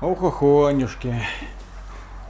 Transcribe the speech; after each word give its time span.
Охохонюшки. 0.00 1.14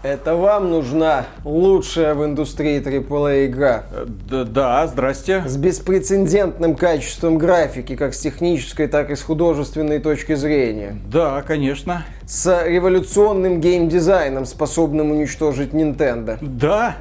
Это 0.03 0.37
вам 0.37 0.71
нужна 0.71 1.25
лучшая 1.43 2.15
в 2.15 2.25
индустрии 2.25 2.81
AAA 2.81 3.47
игра. 3.47 3.83
Да, 4.31 4.45
да, 4.45 4.87
здрасте. 4.87 5.43
С 5.45 5.57
беспрецедентным 5.57 6.77
качеством 6.77 7.39
графики, 7.39 7.97
как 7.97 8.15
с 8.15 8.21
технической, 8.21 8.87
так 8.87 9.11
и 9.11 9.17
с 9.17 9.23
художественной 9.23 9.99
точки 9.99 10.37
зрения. 10.37 10.97
Да, 11.11 11.43
конечно. 11.43 12.05
С 12.25 12.65
революционным 12.65 13.61
геймдизайном, 13.61 14.47
способным 14.47 15.11
уничтожить 15.11 15.73
Nintendo. 15.73 16.39
Да. 16.41 16.95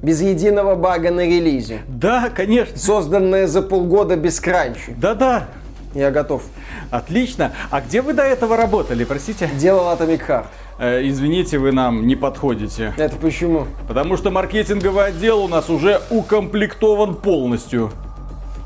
Без 0.00 0.20
единого 0.20 0.76
бага 0.76 1.10
на 1.10 1.26
релизе. 1.26 1.80
Да, 1.88 2.30
конечно. 2.32 2.78
Созданная 2.78 3.48
за 3.48 3.62
полгода 3.62 4.14
без 4.14 4.38
кранчи. 4.38 4.94
Да-да. 4.96 5.48
Я 5.94 6.10
готов. 6.10 6.42
Отлично. 6.90 7.52
А 7.70 7.80
где 7.80 8.02
вы 8.02 8.14
до 8.14 8.22
этого 8.22 8.56
работали, 8.56 9.04
простите? 9.04 9.48
Делал 9.58 9.94
Atomic 9.96 10.26
Heart. 10.26 10.46
Э, 10.78 11.00
извините, 11.06 11.58
вы 11.58 11.70
нам 11.70 12.06
не 12.06 12.16
подходите. 12.16 12.92
Это 12.96 13.16
почему? 13.16 13.68
Потому 13.86 14.16
что 14.16 14.30
маркетинговый 14.30 15.06
отдел 15.06 15.44
у 15.44 15.48
нас 15.48 15.70
уже 15.70 16.00
укомплектован 16.10 17.14
полностью. 17.14 17.92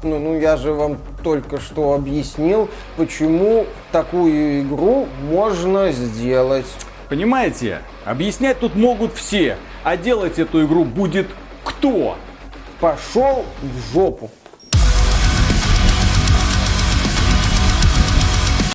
Ну, 0.02 0.18
ну 0.18 0.38
я 0.38 0.56
же 0.56 0.72
вам 0.72 0.96
только 1.22 1.60
что 1.60 1.92
объяснил, 1.92 2.70
почему 2.96 3.66
такую 3.92 4.62
игру 4.62 5.06
можно 5.28 5.92
сделать. 5.92 6.66
Понимаете, 7.08 7.80
объяснять 8.04 8.60
тут 8.60 8.74
могут 8.74 9.12
все, 9.14 9.56
а 9.82 9.96
делать 9.96 10.38
эту 10.38 10.64
игру 10.64 10.84
будет 10.84 11.26
кто? 11.64 12.16
Пошел 12.80 13.44
в 13.60 13.92
жопу. 13.92 14.30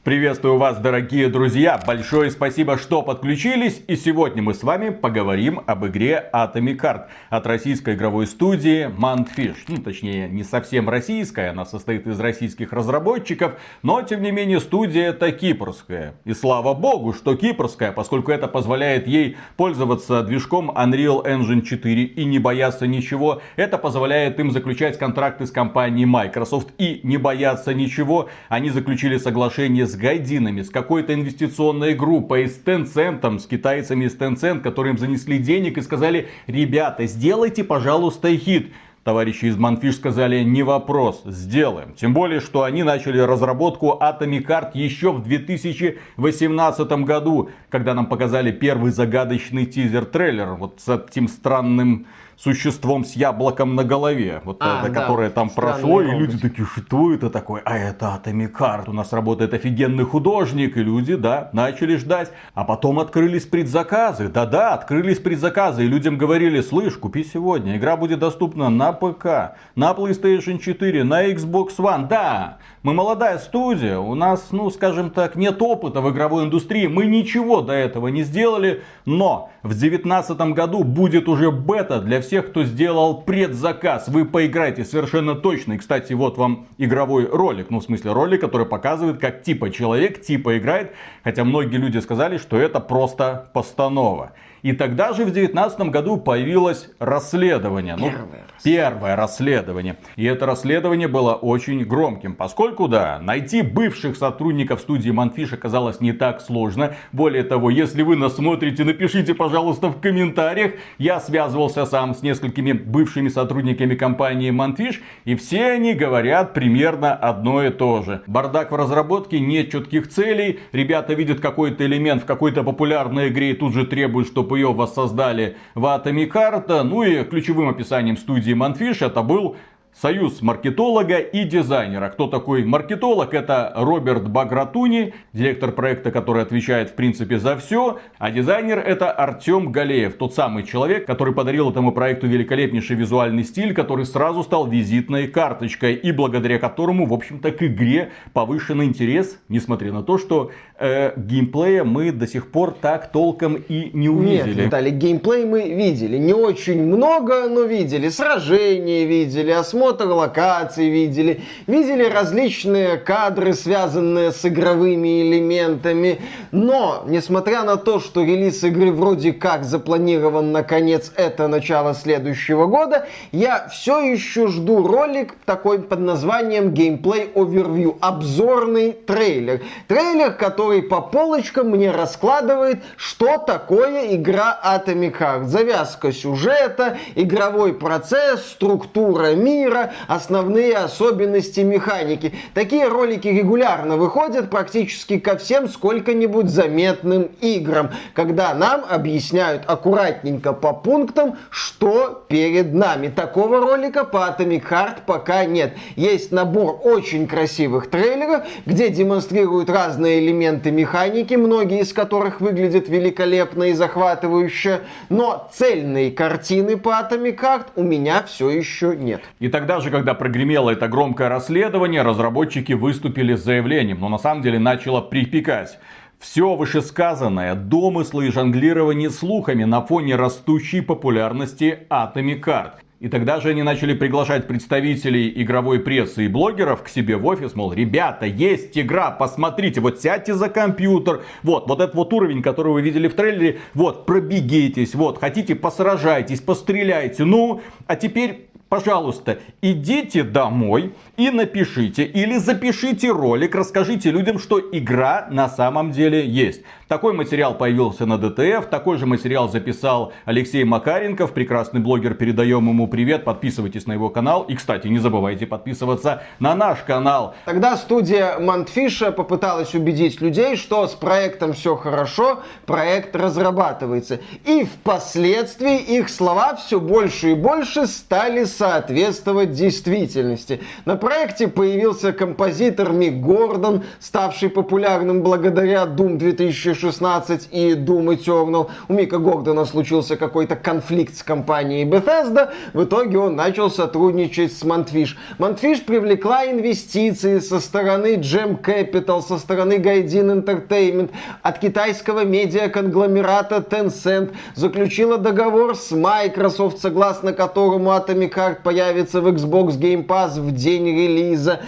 Приветствую 0.04 0.58
вас, 0.58 0.80
дорогие 0.80 1.30
друзья! 1.30 1.82
Большое 1.88 2.30
спасибо, 2.30 2.78
что 2.78 3.04
подключились. 3.04 3.82
И 3.88 3.96
сегодня 3.96 4.44
мы 4.44 4.54
с 4.54 4.62
вами 4.62 4.90
поговорим 4.90 5.62
об 5.66 5.86
игре 5.86 6.30
Atomic 6.34 6.78
Heart 6.82 7.04
от 7.30 7.48
российской 7.48 7.96
игровой 7.96 8.28
студии 8.28 8.88
Mantfish. 8.88 9.60
Ну, 9.70 9.78
точнее, 9.78 10.28
не 10.28 10.44
совсем 10.44 10.90
российская, 10.90 11.52
она 11.52 11.64
состоит 11.64 12.06
из 12.06 12.20
российских 12.20 12.74
разработчиков, 12.74 13.54
но, 13.82 14.02
тем 14.02 14.22
не 14.22 14.32
менее, 14.32 14.60
студия 14.60 15.12
это 15.12 15.32
кипрская. 15.32 16.16
И 16.26 16.34
слава 16.34 16.74
богу, 16.74 17.14
что 17.14 17.38
кипрская, 17.38 17.94
поскольку 17.94 18.34
это 18.34 18.50
позволяет 18.50 19.08
ей 19.08 19.38
пользоваться 19.56 20.22
движком 20.22 20.70
Unreal 20.70 21.26
Engine 21.26 21.62
4 21.62 22.04
и 22.04 22.26
не 22.26 22.40
бояться 22.40 22.88
ничего. 22.88 23.42
Это 23.56 23.78
позволяет 23.78 24.38
им 24.38 24.52
заключать 24.52 25.00
контракты 25.00 25.46
с 25.46 25.52
компанией 25.52 26.08
Microsoft 26.08 26.74
и 26.78 27.00
не 27.04 27.16
бояться 27.16 27.74
ничего. 27.74 28.28
Они 28.50 28.70
заключили 28.70 29.16
соглашение 29.18 29.93
с 29.94 29.96
гайдинами, 29.96 30.64
с 30.64 30.70
какой-то 30.70 31.14
инвестиционной 31.14 31.94
группой, 31.94 32.48
с 32.48 32.60
Tencent, 32.60 33.40
с 33.40 33.46
китайцами 33.46 34.06
из 34.06 34.16
Tencent, 34.16 34.62
которые 34.62 34.94
им 34.94 34.98
занесли 34.98 35.38
денег 35.38 35.78
и 35.78 35.82
сказали, 35.82 36.30
ребята, 36.48 37.06
сделайте, 37.06 37.64
пожалуйста, 37.64 38.36
хит. 38.36 38.74
Товарищи 39.04 39.46
из 39.46 39.58
Манфиш 39.58 39.98
сказали, 39.98 40.44
не 40.44 40.64
вопрос, 40.64 41.24
сделаем. 41.26 41.94
Тем 41.94 42.14
более, 42.14 42.40
что 42.40 42.64
они 42.64 42.84
начали 42.84 43.20
разработку 43.20 44.00
Atomic 44.02 44.48
Heart 44.48 44.72
еще 44.76 45.12
в 45.12 45.22
2018 45.24 46.92
году, 47.04 47.50
когда 47.70 47.94
нам 47.94 48.08
показали 48.08 48.52
первый 48.52 48.92
загадочный 48.92 49.66
тизер-трейлер 49.66 50.54
вот 50.54 50.80
с 50.80 50.90
этим 50.90 51.28
странным 51.28 52.08
существом 52.38 53.06
с 53.06 53.14
яблоком 53.14 53.76
на 53.76 53.84
голове, 53.84 54.42
вот 54.44 54.58
а, 54.60 54.82
это, 54.82 54.92
да. 54.92 55.02
которое 55.02 55.30
там 55.30 55.50
Странный 55.50 55.82
прошло, 55.82 56.00
робот. 56.00 56.14
и 56.14 56.18
люди 56.18 56.38
такие, 56.40 56.68
что 56.68 57.14
это 57.14 57.30
такое? 57.30 57.62
А 57.66 57.78
это 57.78 58.22
Heart, 58.24 58.90
у 58.90 58.94
нас 58.94 59.14
работает 59.14 59.54
офигенный 59.54 60.04
художник, 60.04 60.78
и 60.78 60.84
люди, 60.84 61.16
да, 61.16 61.50
начали 61.54 61.96
ждать. 61.96 62.32
А 62.54 62.64
потом 62.64 63.00
открылись 63.00 63.46
предзаказы, 63.46 64.30
да-да, 64.30 64.74
открылись 64.74 65.20
предзаказы, 65.20 65.86
и 65.86 65.88
людям 65.88 66.18
говорили, 66.18 66.62
слышь, 66.62 66.98
купи 66.98 67.24
сегодня, 67.24 67.78
игра 67.78 67.98
будет 67.98 68.20
доступна 68.20 68.70
на 68.70 68.94
ПК, 68.94 69.56
на 69.76 69.92
PlayStation 69.92 70.60
4, 70.60 71.04
на 71.04 71.30
Xbox 71.30 71.78
One, 71.78 72.08
да, 72.08 72.58
мы 72.84 72.94
молодая 72.94 73.38
студия, 73.38 73.98
у 73.98 74.16
нас, 74.16 74.48
ну, 74.52 74.70
скажем 74.70 75.10
так, 75.10 75.36
нет 75.36 75.62
опыта 75.62 76.02
в 76.02 76.12
игровой 76.12 76.46
индустрии, 76.46 76.88
мы 76.88 77.06
ничего 77.06 77.62
до 77.62 77.74
этого 77.74 78.10
не 78.10 78.24
сделали, 78.24 78.84
но 79.06 79.53
в 79.64 79.70
2019 79.70 80.38
году 80.54 80.84
будет 80.84 81.30
уже 81.30 81.50
бета 81.50 82.02
для 82.02 82.20
всех, 82.20 82.50
кто 82.50 82.66
сделал 82.66 83.22
предзаказ. 83.22 84.10
Вы 84.10 84.26
поиграете 84.26 84.84
совершенно 84.84 85.36
точно. 85.36 85.74
И, 85.74 85.78
кстати, 85.78 86.12
вот 86.12 86.38
вам 86.38 86.68
игровой 86.78 87.26
ролик, 87.26 87.70
ну, 87.70 87.80
в 87.80 87.84
смысле 87.84 88.12
ролик, 88.12 88.42
который 88.42 88.68
показывает, 88.68 89.20
как 89.20 89.42
типа 89.42 89.72
человек 89.72 90.22
типа 90.22 90.58
играет, 90.58 90.92
хотя 91.24 91.46
многие 91.46 91.78
люди 91.78 91.98
сказали, 92.00 92.38
что 92.38 92.58
это 92.58 92.82
просто 92.82 93.50
постанова. 93.54 94.34
И 94.64 94.72
тогда 94.72 95.12
же 95.12 95.24
в 95.26 95.32
2019 95.34 95.90
году 95.92 96.16
появилось 96.16 96.90
расследование. 96.98 97.96
Первое, 97.98 98.12
ну, 98.12 98.18
расследование. 98.18 98.46
первое 98.64 99.16
расследование. 99.18 99.98
И 100.16 100.24
это 100.24 100.46
расследование 100.46 101.10
было 101.10 101.34
очень 101.34 101.84
громким, 101.84 102.34
поскольку, 102.34 102.88
да, 102.88 103.20
найти 103.22 103.62
бывших 103.62 104.16
сотрудников 104.16 104.80
студии 104.80 105.12
Манфиш 105.12 105.52
оказалось 105.52 106.00
не 106.00 106.14
так 106.14 106.40
сложно. 106.40 106.96
Более 107.12 107.44
того, 107.44 107.70
если 107.70 108.04
вы 108.04 108.16
нас 108.16 108.38
смотрите, 108.38 108.86
напишите, 108.86 109.34
пожалуйста, 109.34 109.90
в 109.90 110.00
комментариях. 110.00 110.76
Я 110.98 111.20
связывался 111.20 111.86
сам 111.86 112.16
с 112.16 112.22
несколькими 112.22 112.72
бывшими 112.72 113.28
сотрудниками 113.28 113.96
компании 113.96 114.50
Манфиш, 114.52 115.02
и 115.26 115.36
все 115.36 115.72
они 115.72 115.94
говорят 115.94 116.54
примерно 116.54 117.14
одно 117.14 117.64
и 117.66 117.70
то 117.70 118.02
же. 118.02 118.22
Бардак 118.28 118.72
в 118.72 118.76
разработке, 118.76 119.42
нет 119.42 119.72
четких 119.72 120.08
целей, 120.08 120.62
ребята 120.72 121.16
видят 121.16 121.42
какой-то 121.42 121.86
элемент 121.86 122.24
в 122.24 122.26
какой-то 122.26 122.64
популярной 122.64 123.28
игре 123.28 123.52
и 123.52 123.54
тут 123.56 123.74
же 123.74 123.86
требуют, 123.86 124.28
чтобы 124.28 124.53
ее 124.56 124.74
воссоздали 124.74 125.58
в 125.76 125.86
Atomic 125.86 126.32
Heart. 126.32 126.84
Ну 126.84 127.04
и 127.04 127.24
ключевым 127.24 127.70
описанием 127.70 128.18
студии 128.18 128.54
Manfish 128.54 129.06
это 129.06 129.22
был 129.22 129.56
Союз 130.02 130.42
маркетолога 130.42 131.20
и 131.20 131.44
дизайнера. 131.44 132.10
Кто 132.10 132.28
такой 132.28 132.66
маркетолог? 132.66 133.32
Это 133.36 133.72
Роберт 133.76 134.28
Багратуни, 134.28 135.14
директор 135.34 135.72
проекта, 135.72 136.10
который 136.12 136.42
отвечает 136.42 136.90
в 136.90 136.94
принципе 136.94 137.38
за 137.38 137.56
все. 137.58 138.00
А 138.18 138.32
дизайнер 138.32 138.80
это 138.80 139.12
Артем 139.12 139.72
Галеев, 139.72 140.16
тот 140.16 140.34
самый 140.34 140.64
человек, 140.64 141.06
который 141.06 141.34
подарил 141.36 141.70
этому 141.70 141.92
проекту 141.92 142.26
великолепнейший 142.26 142.96
визуальный 142.96 143.44
стиль, 143.44 143.76
который 143.76 144.06
сразу 144.06 144.42
стал 144.42 144.66
визитной 144.66 145.28
карточкой 145.28 145.94
и 145.94 146.12
благодаря 146.12 146.58
которому, 146.58 147.06
в 147.06 147.14
общем-то, 147.14 147.52
к 147.52 147.62
игре 147.62 148.10
повышенный 148.34 148.86
интерес, 148.86 149.38
несмотря 149.48 149.92
на 149.94 150.02
то, 150.02 150.18
что 150.18 150.50
э, 150.80 151.14
геймплея 151.18 151.84
мы 151.84 152.12
до 152.12 152.26
сих 152.26 152.52
пор 152.52 152.72
так 152.72 153.12
толком 153.12 153.56
и 153.56 153.92
не 153.94 154.10
увидели. 154.10 154.56
Нет, 154.56 154.66
Виталий, 154.66 154.92
геймплей 154.92 155.46
мы 155.46 155.70
видели. 155.70 156.18
Не 156.18 156.34
очень 156.34 156.84
много, 156.84 157.48
но 157.48 157.62
видели. 157.62 158.10
Сражения 158.10 159.06
видели, 159.06 159.52
осмотр 159.52 159.83
осмотр 159.84 160.08
локаций 160.08 160.90
видели, 160.90 161.42
видели 161.68 162.04
различные 162.06 162.98
кадры, 162.98 163.54
связанные 163.54 164.32
с 164.32 164.46
игровыми 164.46 165.22
элементами. 165.22 166.22
Но, 166.52 167.04
несмотря 167.06 167.64
на 167.64 167.76
то, 167.76 168.00
что 168.00 168.22
релиз 168.22 168.64
игры 168.64 168.92
вроде 168.92 169.34
как 169.34 169.66
запланирован 169.66 170.52
на 170.52 170.64
конец 170.64 171.12
это 171.16 171.48
начало 171.48 171.94
следующего 171.94 172.68
года, 172.68 173.08
я 173.32 173.68
все 173.68 174.00
еще 174.00 174.48
жду 174.48 174.88
ролик 174.88 175.36
такой 175.46 175.80
под 175.80 176.00
названием 176.00 176.70
Gameplay 176.70 177.32
Overview, 177.34 177.98
обзорный 178.00 178.94
трейлер. 178.94 179.62
Трейлер, 179.88 180.32
который 180.34 180.82
по 180.82 181.02
полочкам 181.02 181.72
мне 181.72 181.92
раскладывает, 181.92 182.80
что 182.96 183.38
такое 183.38 184.16
игра 184.16 184.58
Atomic 184.64 185.18
Heart. 185.20 185.44
Завязка 185.46 186.12
сюжета, 186.14 186.98
игровой 187.16 187.74
процесс, 187.74 188.46
структура 188.52 189.34
мира, 189.36 189.73
мира, 189.74 189.92
основные 190.08 190.76
особенности 190.76 191.62
механики. 191.62 192.34
Такие 192.54 192.88
ролики 192.88 193.28
регулярно 193.28 193.98
выходят 193.98 194.50
практически 194.50 195.20
ко 195.20 195.38
всем 195.38 195.68
сколько-нибудь 195.68 196.50
заметным 196.50 197.30
играм, 197.42 197.92
когда 198.14 198.54
нам 198.54 198.84
объясняют 198.90 199.64
аккуратненько 199.68 200.54
по 200.54 200.74
пунктам, 200.74 201.38
что 201.50 202.24
перед 202.28 202.74
нами. 202.74 203.08
Такого 203.08 203.60
ролика 203.60 204.04
по 204.04 204.18
Atomic 204.18 204.64
Heart 204.70 204.98
пока 205.06 205.46
нет. 205.46 205.74
Есть 205.96 206.32
набор 206.32 206.80
очень 206.84 207.28
красивых 207.28 207.90
трейлеров, 207.90 208.44
где 208.66 208.90
демонстрируют 208.90 209.70
разные 209.70 210.20
элементы 210.20 210.72
механики, 210.72 211.34
многие 211.36 211.82
из 211.82 211.94
которых 211.94 212.42
выглядят 212.42 212.88
великолепно 212.88 213.64
и 213.64 213.74
захватывающе, 213.74 214.82
но 215.10 215.50
цельной 215.54 216.12
картины 216.12 216.78
по 216.78 216.90
Atomic 216.90 217.40
Heart 217.40 217.66
у 217.76 217.84
меня 217.84 218.24
все 218.24 218.50
еще 218.50 218.96
нет. 218.96 219.22
И 219.40 219.50
тогда 219.64 219.80
же, 219.80 219.92
когда 219.92 220.14
прогремело 220.14 220.72
это 220.72 220.90
громкое 220.90 221.30
расследование, 221.30 222.02
разработчики 222.02 222.74
выступили 222.74 223.34
с 223.34 223.46
заявлением, 223.46 224.02
но 224.02 224.10
на 224.10 224.18
самом 224.18 224.44
деле 224.44 224.60
начало 224.60 225.00
припекать. 225.00 225.80
Все 226.20 226.54
вышесказанное, 226.56 227.56
домыслы 227.56 228.28
и 228.28 228.32
жонглирование 228.32 229.10
слухами 229.10 229.64
на 229.64 229.82
фоне 229.82 230.18
растущей 230.18 230.82
популярности 230.82 231.88
Atomic 231.90 232.44
Heart. 232.44 232.72
И 233.00 233.08
тогда 233.08 233.40
же 233.40 233.52
они 233.52 233.64
начали 233.64 233.94
приглашать 233.94 234.48
представителей 234.48 235.32
игровой 235.42 235.80
прессы 235.80 236.26
и 236.26 236.28
блогеров 236.28 236.84
к 236.84 236.90
себе 236.90 237.16
в 237.16 237.26
офис, 237.26 237.56
мол, 237.56 237.72
ребята, 237.72 238.26
есть 238.26 238.78
игра, 238.78 239.12
посмотрите, 239.12 239.80
вот 239.80 240.02
сядьте 240.02 240.34
за 240.34 240.50
компьютер, 240.50 241.22
вот, 241.42 241.70
вот 241.70 241.80
этот 241.80 241.96
вот 241.96 242.12
уровень, 242.12 242.42
который 242.42 242.74
вы 242.74 242.82
видели 242.82 243.08
в 243.08 243.14
трейлере, 243.14 243.60
вот, 243.74 244.06
пробегитесь, 244.06 244.94
вот, 244.94 245.20
хотите, 245.22 245.56
посражайтесь, 245.56 246.42
постреляйте, 246.42 247.24
ну, 247.24 247.62
а 247.88 247.96
теперь 247.96 248.50
пожалуйста, 248.74 249.38
идите 249.62 250.24
домой 250.24 250.96
и 251.16 251.30
напишите 251.30 252.06
или 252.06 252.38
запишите 252.38 253.12
ролик, 253.12 253.54
расскажите 253.54 254.10
людям, 254.10 254.40
что 254.40 254.60
игра 254.60 255.28
на 255.30 255.48
самом 255.48 255.92
деле 255.92 256.28
есть. 256.28 256.64
Такой 256.94 257.14
материал 257.14 257.56
появился 257.56 258.06
на 258.06 258.20
ДТФ, 258.20 258.68
такой 258.70 259.00
же 259.00 259.08
материал 259.08 259.50
записал 259.50 260.14
Алексей 260.26 260.64
Макаренков, 260.64 261.34
прекрасный 261.34 261.80
блогер, 261.80 262.14
передаем 262.14 262.70
ему 262.70 262.88
привет, 262.88 263.24
подписывайтесь 263.24 263.88
на 263.88 263.94
его 263.94 264.12
канал. 264.12 264.44
И, 264.44 264.54
кстати, 264.54 264.86
не 264.90 265.00
забывайте 265.00 265.48
подписываться 265.48 266.22
на 266.38 266.54
наш 266.54 266.82
канал. 266.82 267.34
Тогда 267.46 267.78
студия 267.78 268.38
Мантфиша 268.38 269.12
попыталась 269.12 269.74
убедить 269.74 270.22
людей, 270.22 270.56
что 270.56 270.86
с 270.88 270.92
проектом 270.92 271.54
все 271.54 271.76
хорошо, 271.76 272.42
проект 272.68 273.16
разрабатывается. 273.16 274.20
И 274.46 274.64
впоследствии 274.64 275.80
их 275.80 276.10
слова 276.10 276.56
все 276.58 276.80
больше 276.80 277.32
и 277.32 277.34
больше 277.34 277.88
стали 277.88 278.44
соответствовать 278.44 279.54
действительности. 279.54 280.62
На 280.86 280.96
проекте 280.96 281.48
появился 281.48 282.14
композитор 282.14 282.92
Мик 282.92 283.16
Гордон, 283.16 283.82
ставший 284.00 284.50
популярным 284.52 285.24
благодаря 285.24 285.86
Doom 285.86 286.18
2016 286.18 286.83
16 286.84 287.48
и 287.52 287.72
Doom 287.76 288.18
Eternal. 288.18 288.70
У 288.90 288.94
Мика 288.94 289.18
Гордона 289.18 289.64
случился 289.66 290.18
какой-то 290.18 290.58
конфликт 290.58 291.16
с 291.16 291.24
компанией 291.24 291.86
Bethesda. 291.86 292.52
В 292.74 292.84
итоге 292.84 293.20
он 293.20 293.38
начал 293.38 293.72
сотрудничать 293.72 294.52
с 294.52 294.64
Montfish. 294.64 295.12
Montfish 295.40 295.86
привлекла 295.86 296.46
инвестиции 296.46 297.40
со 297.40 297.62
стороны 297.62 298.16
Gem 298.16 298.62
Capital, 298.62 299.22
со 299.22 299.38
стороны 299.38 299.74
Gaijin 299.74 300.44
Entertainment, 300.44 301.12
от 301.42 301.60
китайского 301.60 302.26
медиа-конгломерата 302.26 303.58
Tencent, 303.58 304.34
заключила 304.56 305.18
договор 305.18 305.78
с 305.78 305.92
Microsoft, 305.92 306.80
согласно 306.80 307.32
которому 307.32 307.92
Atomic 307.92 308.34
Heart 308.34 308.58
появится 308.64 309.22
в 309.22 309.28
Xbox 309.28 309.80
Game 309.80 310.06
Pass 310.06 310.38
в 310.38 310.52
день 310.52 310.88
релиза. 310.88 311.62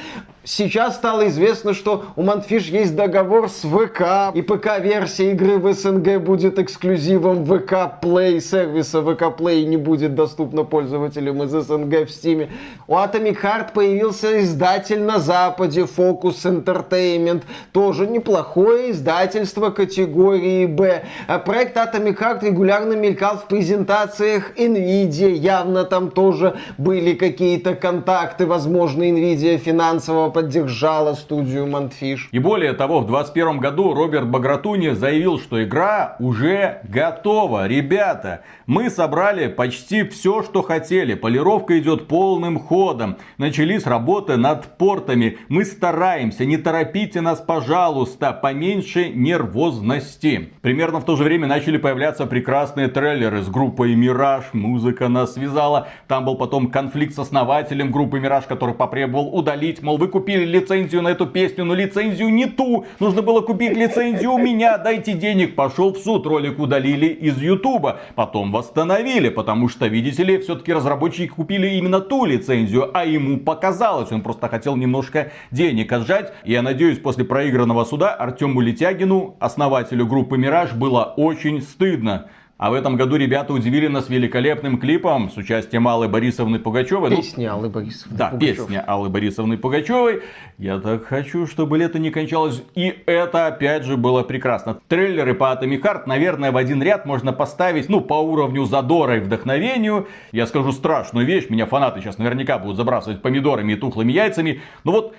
Сейчас 0.48 0.98
стало 0.98 1.28
известно, 1.30 1.74
что 1.74 2.06
у 2.16 2.22
Манфиш 2.22 2.68
есть 2.68 2.96
договор 2.96 3.50
с 3.50 3.62
ВК, 3.64 4.32
и 4.36 4.44
ПК-версия 4.44 5.32
игры 5.32 5.58
в 5.58 5.74
СНГ 5.74 6.22
будет 6.22 6.60
эксклюзивом 6.60 7.46
ВК 7.46 8.00
Play, 8.00 8.40
сервиса 8.40 9.02
ВК 9.02 9.24
Play 9.40 9.66
не 9.66 9.78
будет 9.78 10.14
доступна 10.14 10.64
пользователям 10.64 11.42
из 11.42 11.50
СНГ 11.50 12.08
в 12.08 12.12
Steam. 12.12 12.50
У 12.88 12.94
Atomic 12.94 13.42
Heart 13.42 13.74
появился 13.74 14.40
издатель 14.44 15.02
на 15.02 15.18
Западе, 15.18 15.82
Focus 15.82 16.44
Entertainment, 16.46 17.42
тоже 17.72 18.06
неплохое 18.06 18.92
издательство 18.92 19.72
категории 19.72 20.68
Б. 20.68 21.06
А 21.26 21.40
проект 21.40 21.76
Atomic 21.76 22.20
Heart 22.20 22.46
регулярно 22.46 22.94
мелькал 22.94 23.38
в 23.38 23.48
презентациях 23.48 24.52
NVIDIA, 24.56 25.32
явно 25.32 25.86
там 25.86 26.12
тоже 26.12 26.56
были 26.78 27.16
какие-то 27.16 27.74
контакты, 27.74 28.46
возможно, 28.46 29.02
NVIDIA 29.02 29.58
финансово 29.58 30.35
поддержала 30.36 31.14
студию 31.14 31.66
Mundfish. 31.66 32.28
И 32.34 32.40
более 32.40 32.74
того, 32.74 33.00
в 33.00 33.08
2021 33.08 33.60
году 33.60 33.94
Роберт 33.94 34.28
Багратуни 34.28 34.90
заявил, 34.90 35.40
что 35.40 35.64
игра 35.64 36.18
уже 36.20 36.82
готова. 36.84 37.68
Ребята, 37.68 38.42
мы 38.66 38.90
собрали 38.90 39.48
почти 39.48 40.04
все, 40.04 40.44
что 40.44 40.62
хотели. 40.62 41.14
Полировка 41.14 41.80
идет 41.80 42.10
полным 42.10 42.60
ходом. 42.60 43.16
Начались 43.38 43.86
работы 43.86 44.36
над 44.36 44.78
портами. 44.78 45.38
Мы 45.48 45.64
стараемся. 45.64 46.44
Не 46.44 46.58
торопите 46.58 47.22
нас, 47.22 47.40
пожалуйста. 47.40 48.34
Поменьше 48.34 49.08
нервозности. 49.08 50.52
Примерно 50.62 51.00
в 51.00 51.06
то 51.06 51.16
же 51.16 51.24
время 51.24 51.48
начали 51.48 51.78
появляться 51.78 52.26
прекрасные 52.26 52.90
трейлеры 52.90 53.42
с 53.42 53.48
группой 53.48 53.96
Мираж. 53.96 54.46
Музыка 54.52 55.08
нас 55.08 55.36
связала. 55.36 55.88
Там 56.10 56.26
был 56.26 56.36
потом 56.36 56.70
конфликт 56.70 57.16
с 57.16 57.20
основателем 57.20 57.90
группы 57.90 58.20
Мираж, 58.20 58.44
который 58.44 58.76
потребовал 58.76 59.34
удалить. 59.34 59.82
Мол, 59.82 59.98
вы 59.98 60.10
купили 60.26 60.44
лицензию 60.44 61.04
на 61.04 61.10
эту 61.10 61.28
песню, 61.28 61.66
но 61.66 61.76
лицензию 61.76 62.34
не 62.34 62.48
ту. 62.48 62.88
Нужно 63.00 63.22
было 63.22 63.42
купить 63.42 63.78
лицензию 63.78 64.32
у 64.32 64.40
меня, 64.40 64.80
дайте 64.80 65.14
денег. 65.14 65.54
Пошел 65.54 65.94
в 65.94 66.00
суд, 66.00 66.26
ролик 66.26 66.58
удалили 66.58 67.06
из 67.06 67.40
Ютуба. 67.40 68.00
Потом 68.16 68.52
восстановили, 68.52 69.30
потому 69.30 69.70
что, 69.70 69.86
видите 69.86 70.24
ли, 70.24 70.40
все-таки 70.40 70.74
разработчики 70.74 71.28
купили 71.28 71.76
именно 71.76 72.00
ту 72.00 72.26
лицензию, 72.26 72.90
а 72.92 73.06
ему 73.06 73.38
показалось. 73.38 74.12
Он 74.12 74.22
просто 74.22 74.50
хотел 74.50 74.76
немножко 74.76 75.32
денег 75.52 75.92
отжать. 75.92 76.34
Я 76.44 76.64
надеюсь, 76.64 76.98
после 76.98 77.24
проигранного 77.24 77.86
суда 77.86 78.16
Артему 78.16 78.62
Летягину, 78.62 79.36
основателю 79.40 80.08
группы 80.08 80.40
Мираж, 80.40 80.74
было 80.74 81.04
очень 81.18 81.62
стыдно. 81.62 82.30
А 82.58 82.70
в 82.70 82.74
этом 82.74 82.96
году 82.96 83.18
ребята 83.18 83.52
удивили 83.52 83.88
нас 83.88 84.08
великолепным 84.08 84.80
клипом 84.80 85.30
с 85.30 85.36
участием 85.36 85.90
Аллы 85.90 86.08
Борисовны 86.08 86.58
Пугачевой. 86.58 87.14
Песня 87.14 87.50
ну, 87.50 87.58
Аллы 87.58 87.70
Борисовны 87.70 88.18
Да, 88.18 88.30
Пугачев. 88.30 88.58
песня 88.58 88.84
Аллы 88.88 89.10
Борисовны 89.10 89.58
Пугачевой. 89.58 90.22
Я 90.58 90.80
так 90.80 91.04
хочу, 91.04 91.48
чтобы 91.48 91.78
лето 91.78 92.00
не 92.00 92.12
кончалось. 92.12 92.64
И 92.74 92.98
это 93.08 93.48
опять 93.48 93.84
же 93.84 93.98
было 93.98 94.24
прекрасно. 94.24 94.80
Трейлеры 94.88 95.34
по 95.34 95.52
Atomic 95.52 95.82
Heart, 95.82 96.04
наверное, 96.06 96.54
в 96.54 96.58
один 96.58 96.82
ряд 96.82 97.06
можно 97.06 97.34
поставить, 97.34 97.90
ну, 97.90 98.00
по 98.00 98.14
уровню 98.14 98.64
задора 98.64 99.18
и 99.18 99.20
вдохновению. 99.20 100.08
Я 100.32 100.48
скажу 100.48 100.72
страшную 100.72 101.26
вещь, 101.26 101.50
меня 101.50 101.66
фанаты 101.66 102.00
сейчас 102.00 102.18
наверняка 102.18 102.58
будут 102.58 102.78
забрасывать 102.78 103.22
помидорами 103.22 103.74
и 103.74 103.76
тухлыми 103.76 104.14
яйцами. 104.14 104.62
Но 104.86 104.94
вот 104.94 105.16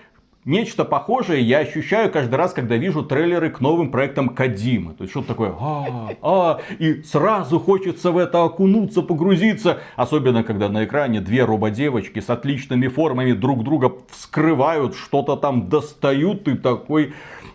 Нечто 0.46 0.84
похожее 0.84 1.42
я 1.42 1.58
ощущаю 1.58 2.08
каждый 2.08 2.36
раз, 2.36 2.52
когда 2.52 2.76
вижу 2.76 3.02
трейлеры 3.02 3.50
к 3.50 3.60
новым 3.60 3.90
проектам 3.90 4.28
Кадимы. 4.28 4.94
То 4.94 5.02
есть 5.02 5.10
что-то 5.10 5.26
такое, 5.26 5.52
а, 5.58 6.10
а, 6.22 6.60
и 6.78 7.02
сразу 7.02 7.58
хочется 7.58 8.12
в 8.12 8.16
это 8.16 8.44
окунуться, 8.44 9.02
погрузиться. 9.02 9.80
Особенно, 9.96 10.44
когда 10.44 10.68
на 10.68 10.84
экране 10.84 11.20
две 11.20 11.44
рободевочки 11.44 12.20
с 12.20 12.30
отличными 12.30 12.86
формами 12.86 13.32
друг 13.32 13.64
друга 13.64 13.92
вскрывают, 14.08 14.94
что-то 14.94 15.34
там 15.34 15.66
достают, 15.66 16.46
и 16.46 16.54
такой, 16.54 17.14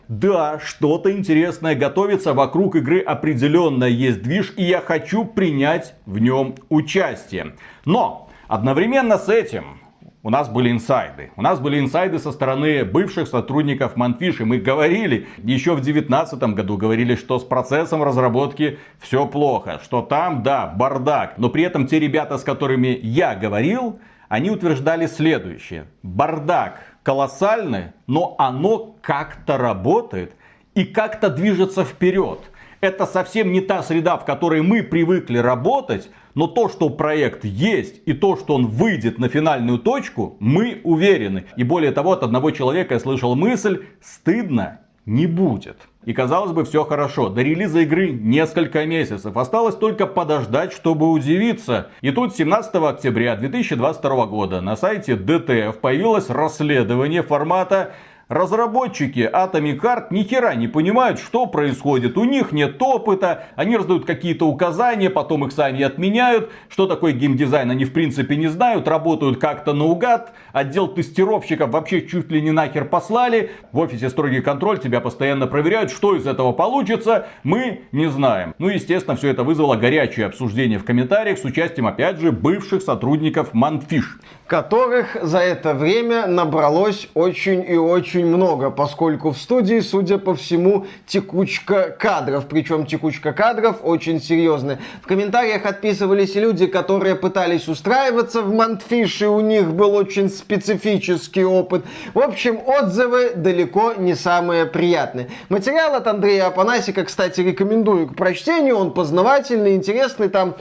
да, 0.10 0.60
что-то 0.60 1.14
интересное 1.14 1.76
готовится, 1.76 2.34
вокруг 2.34 2.76
игры 2.76 3.00
определенно 3.00 3.86
есть 3.86 4.22
движ, 4.22 4.54
и 4.58 4.66
я 4.66 4.82
хочу 4.82 5.24
принять 5.24 5.96
в 6.06 6.20
нем 6.20 6.56
участие. 6.68 7.56
Но, 7.86 8.28
одновременно 8.50 9.18
с 9.18 9.30
этим, 9.30 9.81
у 10.24 10.30
нас 10.30 10.50
были 10.50 10.70
инсайды. 10.70 11.32
У 11.36 11.42
нас 11.42 11.60
были 11.60 11.80
инсайды 11.80 12.20
со 12.20 12.32
стороны 12.32 12.86
бывших 12.86 13.28
сотрудников 13.28 13.96
Манфиш. 13.96 14.40
И 14.40 14.44
мы 14.44 14.58
говорили, 14.58 15.28
еще 15.40 15.72
в 15.72 15.82
2019 15.82 16.44
году 16.54 16.78
говорили, 16.78 17.16
что 17.16 17.40
с 17.40 17.44
процессом 17.44 18.04
разработки 18.04 18.78
все 19.00 19.26
плохо. 19.26 19.80
Что 19.84 20.04
там, 20.04 20.44
да, 20.44 20.68
бардак. 20.68 21.40
Но 21.40 21.50
при 21.50 21.64
этом 21.64 21.88
те 21.88 22.00
ребята, 22.00 22.38
с 22.38 22.44
которыми 22.44 23.00
я 23.02 23.34
говорил, 23.34 24.00
они 24.30 24.52
утверждали 24.52 25.08
следующее. 25.08 25.88
Бардак 26.04 26.82
колоссальный, 27.02 27.94
но 28.06 28.36
оно 28.38 28.96
как-то 29.02 29.58
работает 29.58 30.34
и 30.76 30.84
как-то 30.86 31.32
движется 31.32 31.84
вперед. 31.84 32.40
Это 32.82 33.06
совсем 33.06 33.52
не 33.52 33.62
та 33.62 33.84
среда, 33.84 34.18
в 34.18 34.26
которой 34.26 34.64
мы 34.64 34.82
привыкли 34.82 35.38
работать, 35.38 36.10
но 36.34 36.48
то, 36.48 36.68
что 36.68 36.90
проект 36.90 37.46
есть 37.46 38.02
и 38.08 38.14
то, 38.14 38.36
что 38.36 38.56
он 38.56 38.66
выйдет 38.66 39.20
на 39.20 39.30
финальную 39.30 39.78
точку, 39.78 40.36
мы 40.40 40.82
уверены. 40.84 41.46
И 41.58 41.64
более 41.64 41.92
того, 41.92 42.14
от 42.14 42.24
одного 42.24 42.50
человека 42.50 42.96
я 42.96 43.00
слышал 43.00 43.36
мысль, 43.36 43.86
стыдно 44.02 44.80
не 45.06 45.28
будет. 45.28 45.78
И 46.06 46.14
казалось 46.14 46.52
бы, 46.52 46.64
все 46.66 46.84
хорошо. 46.84 47.30
До 47.30 47.44
релиза 47.44 47.82
игры 47.82 48.12
несколько 48.12 48.86
месяцев. 48.88 49.38
Осталось 49.38 49.76
только 49.76 50.08
подождать, 50.08 50.74
чтобы 50.74 51.12
удивиться. 51.12 51.90
И 52.02 52.10
тут 52.10 52.36
17 52.36 52.74
октября 52.76 53.36
2022 53.36 54.26
года 54.26 54.62
на 54.62 54.76
сайте 54.76 55.14
DTF 55.14 55.74
появилось 55.74 56.30
расследование 56.32 57.22
формата 57.22 57.94
Разработчики 58.32 59.30
Atomic 59.30 59.82
Heart 59.82 60.06
ни 60.12 60.24
хера 60.24 60.56
не 60.56 60.70
понимают, 60.70 61.20
что 61.20 61.48
происходит. 61.48 62.18
У 62.18 62.24
них 62.24 62.54
нет 62.54 62.82
опыта, 62.82 63.48
они 63.58 63.76
раздают 63.76 64.06
какие-то 64.06 64.48
указания, 64.48 65.10
потом 65.10 65.44
их 65.46 65.52
сами 65.52 65.82
отменяют. 65.84 66.50
Что 66.70 66.88
такое 66.88 67.12
геймдизайн, 67.12 67.70
они 67.70 67.84
в 67.84 67.92
принципе 67.92 68.38
не 68.38 68.48
знают, 68.48 68.88
работают 68.88 69.38
как-то 69.38 69.74
наугад. 69.74 70.32
Отдел 70.54 70.88
тестировщиков 70.88 71.72
вообще 71.72 72.08
чуть 72.08 72.32
ли 72.32 72.42
не 72.42 72.52
нахер 72.52 72.86
послали. 72.86 73.52
В 73.74 73.80
офисе 73.80 74.10
строгий 74.10 74.40
контроль, 74.40 74.80
тебя 74.80 75.02
постоянно 75.02 75.46
проверяют, 75.46 75.92
что 75.92 76.16
из 76.16 76.26
этого 76.26 76.54
получится, 76.54 77.28
мы 77.44 77.82
не 77.92 78.10
знаем. 78.10 78.56
Ну, 78.60 78.70
естественно, 78.70 79.18
все 79.18 79.28
это 79.28 79.44
вызвало 79.44 79.76
горячее 79.76 80.28
обсуждение 80.28 80.80
в 80.80 80.86
комментариях 80.86 81.38
с 81.38 81.44
участием, 81.44 81.86
опять 81.86 82.22
же, 82.22 82.32
бывших 82.32 82.82
сотрудников 82.82 83.54
Манфиш. 83.54 84.20
Которых 84.48 85.18
за 85.22 85.40
это 85.40 85.74
время 85.74 86.28
набралось 86.28 87.10
очень 87.14 87.66
и 87.68 87.76
очень 87.76 88.21
очень 88.22 88.26
много, 88.26 88.70
поскольку 88.70 89.32
в 89.32 89.38
студии, 89.38 89.80
судя 89.80 90.18
по 90.18 90.36
всему, 90.36 90.86
текучка 91.08 91.96
кадров. 91.98 92.46
Причем 92.48 92.86
текучка 92.86 93.34
кадров 93.34 93.78
очень 93.84 94.22
серьезная. 94.22 94.80
В 95.02 95.08
комментариях 95.08 95.66
отписывались 95.66 96.36
люди, 96.36 96.68
которые 96.68 97.16
пытались 97.16 97.68
устраиваться 97.68 98.42
в 98.42 98.54
Мантфиш, 98.54 99.22
и 99.22 99.26
у 99.26 99.40
них 99.40 99.74
был 99.74 99.96
очень 99.96 100.30
специфический 100.30 101.44
опыт. 101.44 101.84
В 102.14 102.20
общем, 102.20 102.60
отзывы 102.66 103.32
далеко 103.36 103.94
не 103.98 104.16
самые 104.16 104.66
приятные. 104.66 105.30
Материал 105.50 105.96
от 105.96 106.08
Андрея 106.08 106.48
Апанасика, 106.48 107.04
кстати, 107.04 107.42
рекомендую 107.42 108.08
к 108.08 108.16
прочтению. 108.16 108.78
Он 108.78 108.92
познавательный, 108.92 109.76
интересный. 109.76 110.30
Там 110.30 110.56